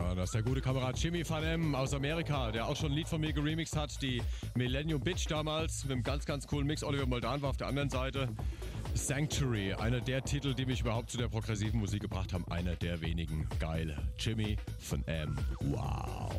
[0.00, 2.94] So, das ist der gute Kamerad Jimmy Van M aus Amerika, der auch schon ein
[2.94, 4.22] Lied von mir geremixed hat, die
[4.54, 6.82] Millennium Bitch damals, mit einem ganz, ganz coolen Mix.
[6.82, 8.28] Oliver Moldan war auf der anderen Seite.
[8.94, 12.46] Sanctuary, einer der Titel, die mich überhaupt zu der progressiven Musik gebracht haben.
[12.48, 13.46] Einer der wenigen.
[13.58, 13.96] Geil.
[14.18, 14.56] Jimmy
[14.88, 15.36] Van M.
[15.60, 16.34] Wow.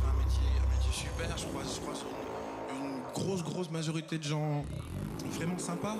[0.00, 1.38] Fais un métier, super.
[1.38, 2.04] Je croise, je croise
[2.70, 4.64] une, une grosse, grosse majorité de gens
[5.32, 5.96] vraiment sympas.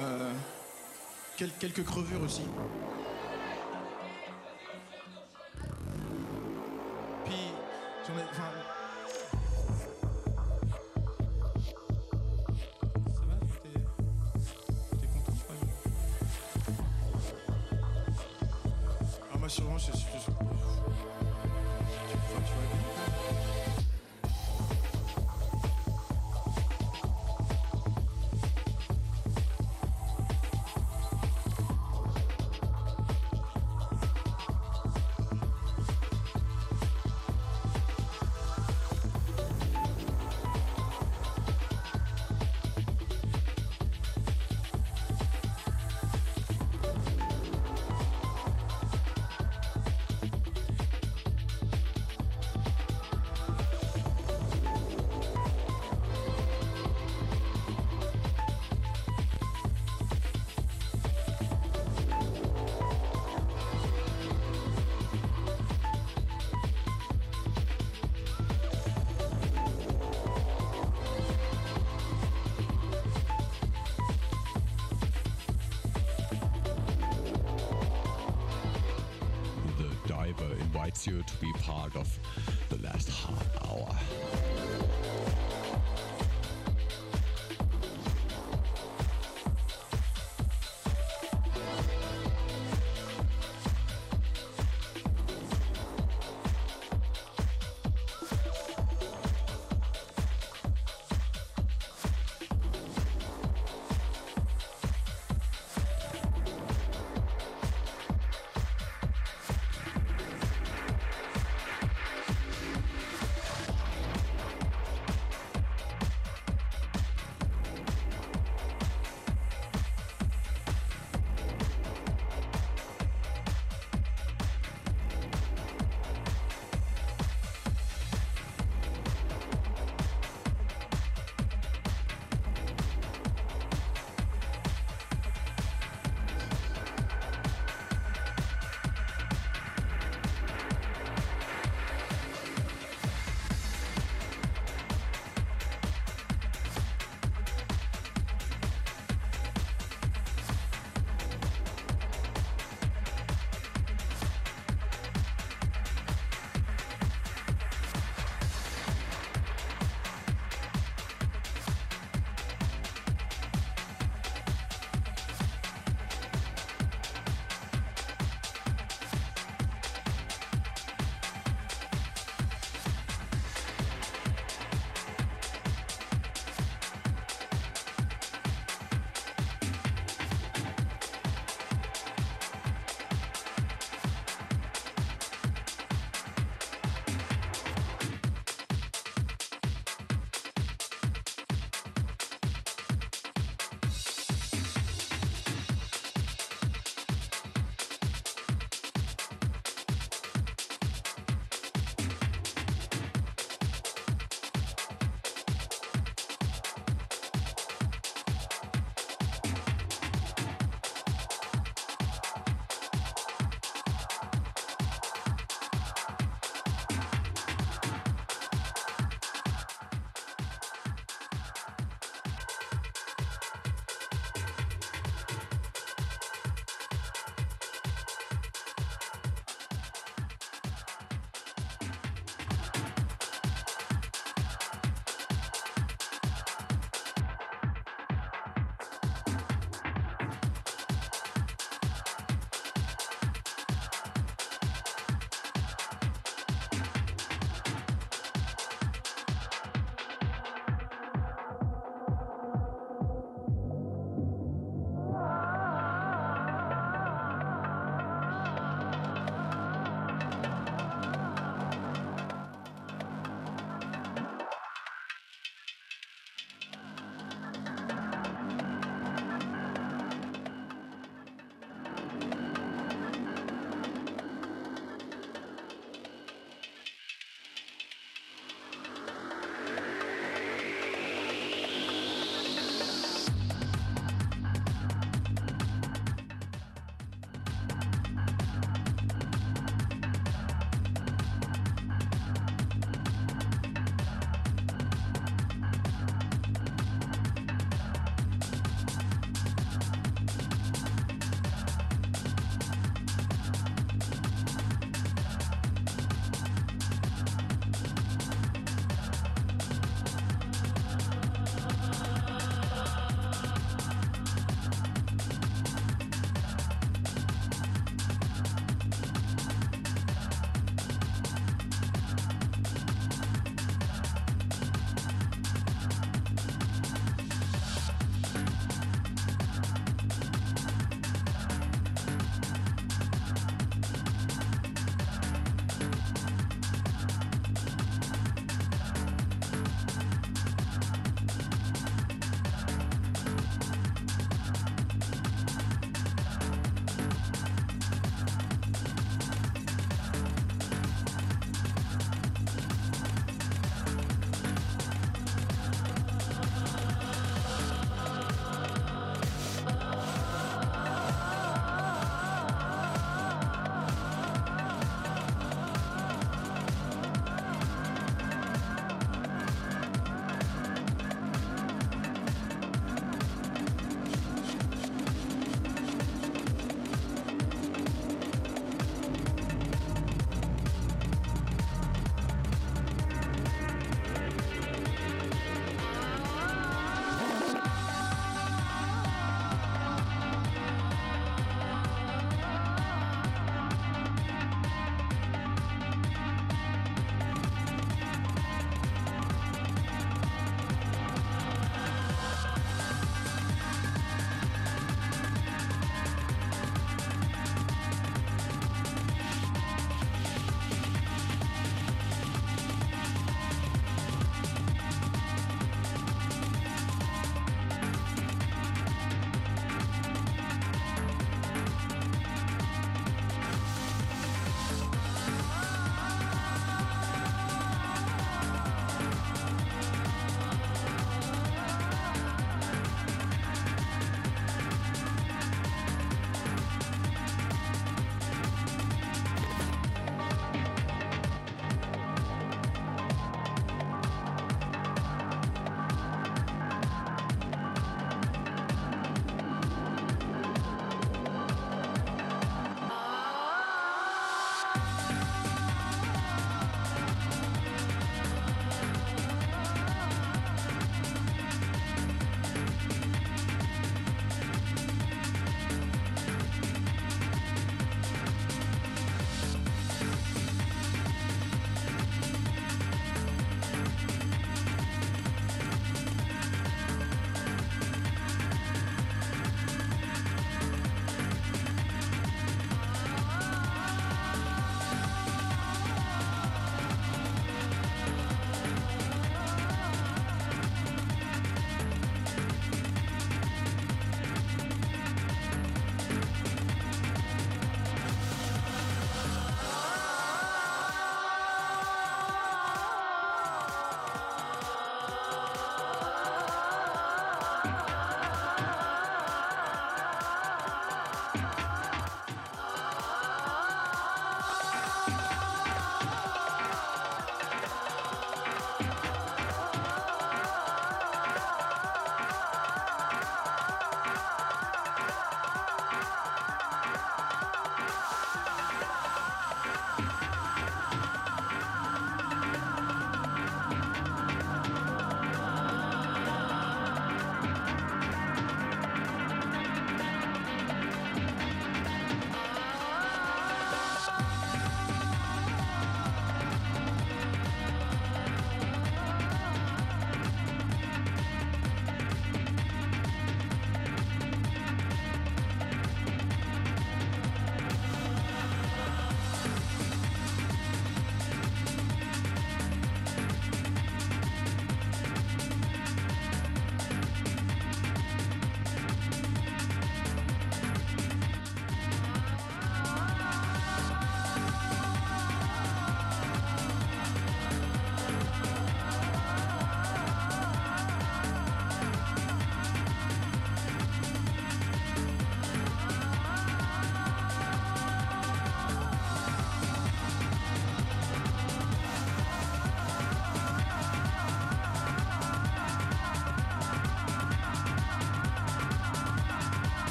[0.00, 0.32] Euh,
[1.36, 2.42] quel- quelques crevures aussi.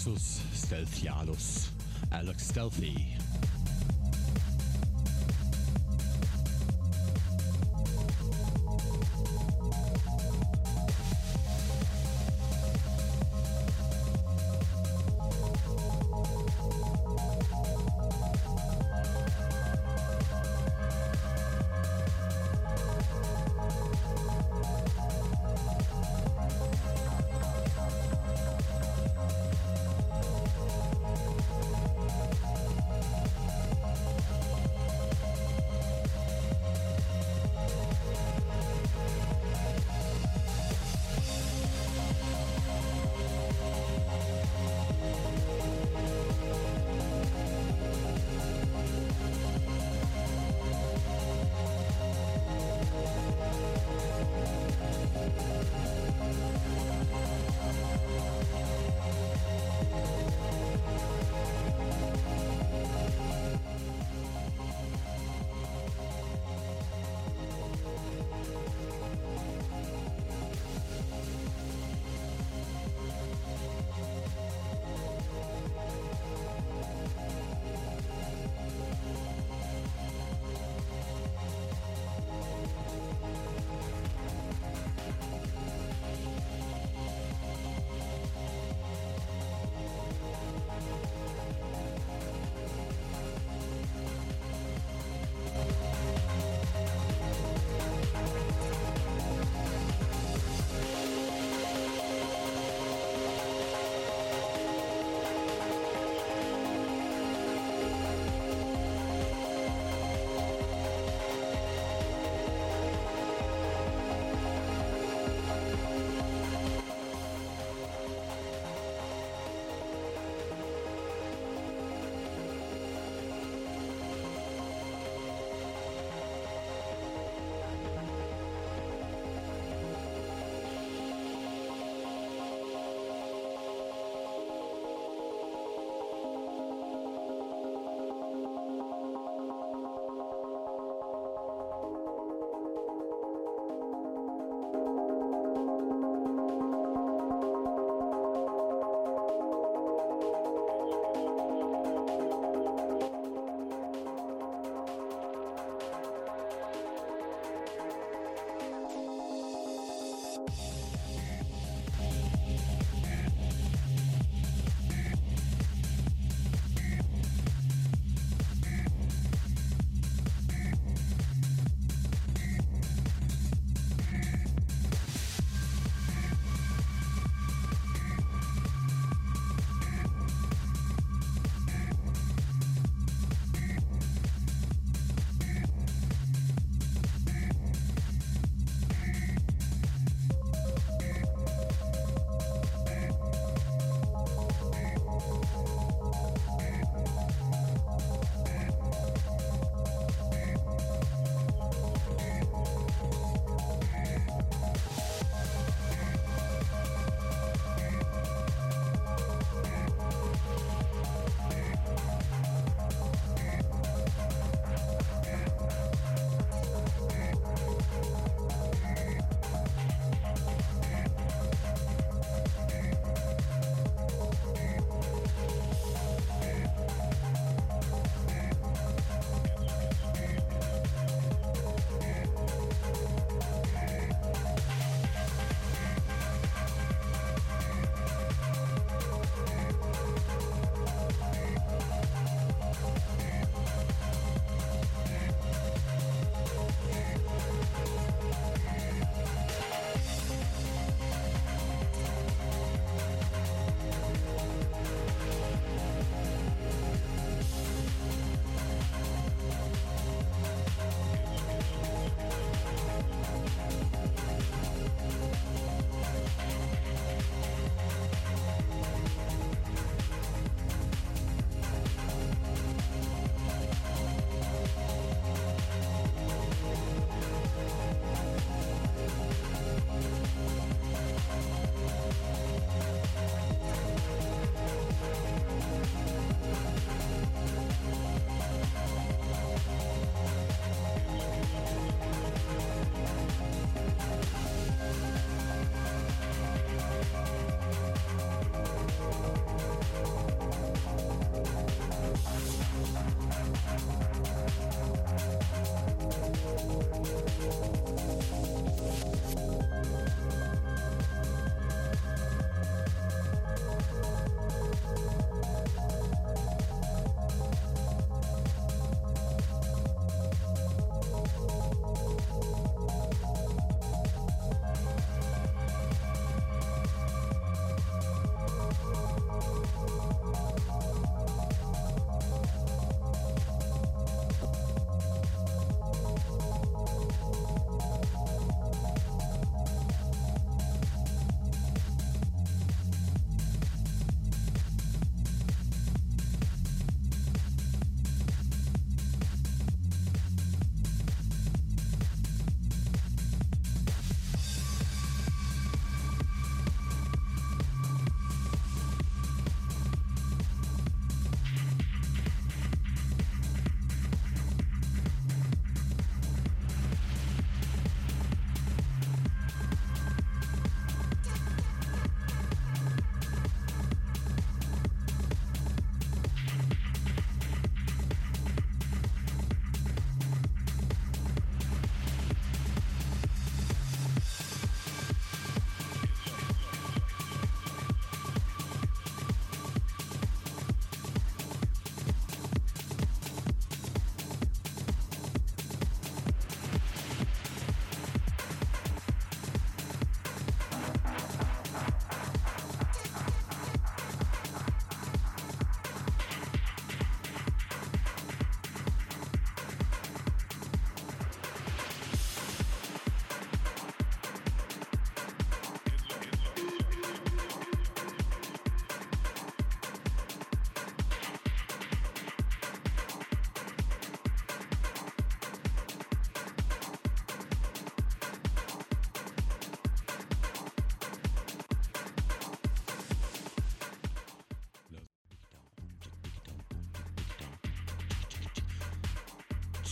[0.00, 1.68] Lexus Stealthialus.
[2.10, 3.09] I look stealthy.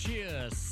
[0.08, 0.67] Cheers.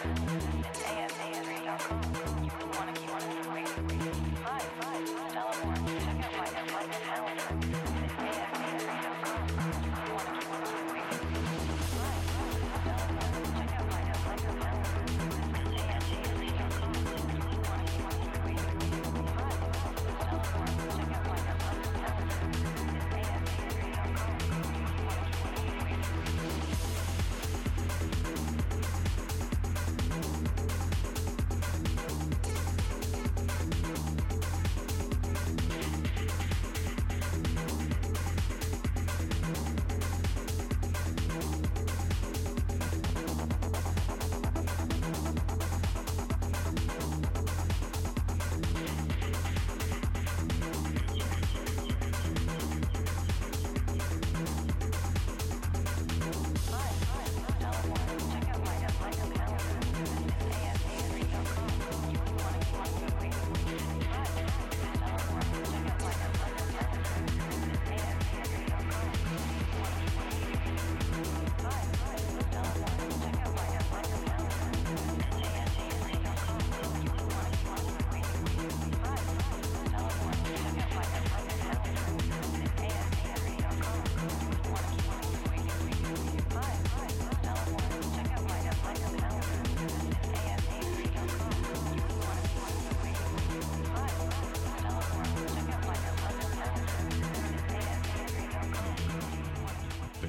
[0.00, 0.27] Thank you.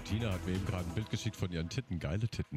[0.10, 2.00] Bettina hat mir eben gerade ein Bild geschickt von ihren Titten.
[2.00, 2.49] Geile Titten.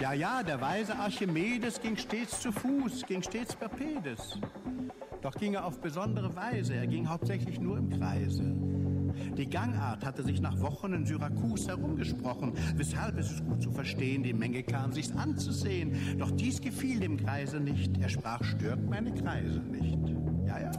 [0.00, 4.38] Ja, ja, der weise Archimedes ging stets zu Fuß, ging stets per Pedes.
[5.20, 8.56] Doch ging er auf besondere Weise, er ging hauptsächlich nur im Kreise.
[9.36, 14.32] Die Gangart hatte sich nach Wochen in Syrakus herumgesprochen, weshalb es gut zu verstehen, die
[14.32, 16.16] Menge kam sich's anzusehen.
[16.18, 19.98] Doch dies gefiel dem Kreise nicht, er sprach, stört meine Kreise nicht.
[20.46, 20.70] Ja, ja,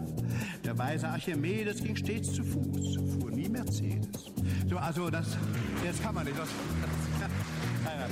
[0.65, 4.31] der weise Archimedes ging stets zu Fuß, fuhr nie Mercedes.
[4.67, 5.37] So, also das,
[5.85, 6.49] jetzt kann man nicht, das,
[6.81, 7.29] das,
[7.85, 8.07] ja, ja,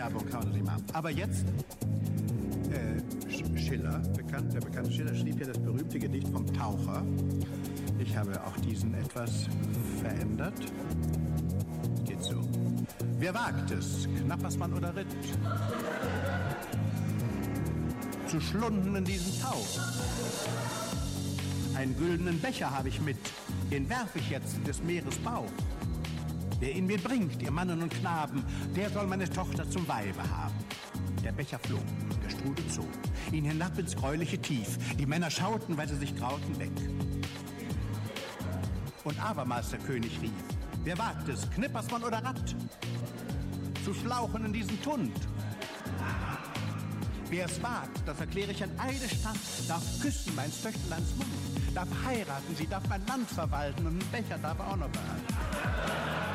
[0.00, 0.84] Schleichwerbung kann nicht machen.
[0.94, 1.44] Aber jetzt,
[2.70, 7.04] äh, Schiller, bekannt, der bekannte Schiller schrieb ja das berühmte Gedicht vom Taucher.
[7.98, 9.46] Ich habe auch diesen etwas
[10.00, 10.54] verändert.
[12.06, 12.40] Geht so.
[13.18, 15.06] Wer wagt es, Knappersmann oder Ritt?
[18.26, 19.56] zu schlunden in diesen Tau.
[21.74, 23.16] Einen güldenen Becher habe ich mit,
[23.72, 25.50] den werfe ich jetzt des Meeres Bauch.
[26.60, 28.44] Wer ihn mir bringt, ihr Mannen und Knaben,
[28.76, 30.54] der soll meine Tochter zum Weibe haben.
[31.24, 31.80] Der Becher flog,
[32.22, 32.88] der Strudel zog,
[33.32, 34.76] ihn hinab ins gräuliche Tief.
[34.98, 36.70] Die Männer schauten, weil sie sich grauten, weg.
[39.04, 40.32] Und abermals der König rief,
[40.84, 42.54] wer wagt es, Knippersmann oder Ratt?
[43.82, 45.16] Zu schlauchen in diesen Tund.
[47.30, 51.30] Wer es wagt, das erkläre ich an Eidesstadt, darf küssen mein Stöchtleins Mund,
[51.74, 56.29] darf heiraten, sie darf mein Land verwalten und einen Becher darf auch noch behalten.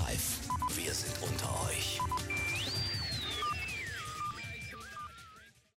[0.00, 0.16] Sunshine Live.
[0.16, 0.29] Wir sind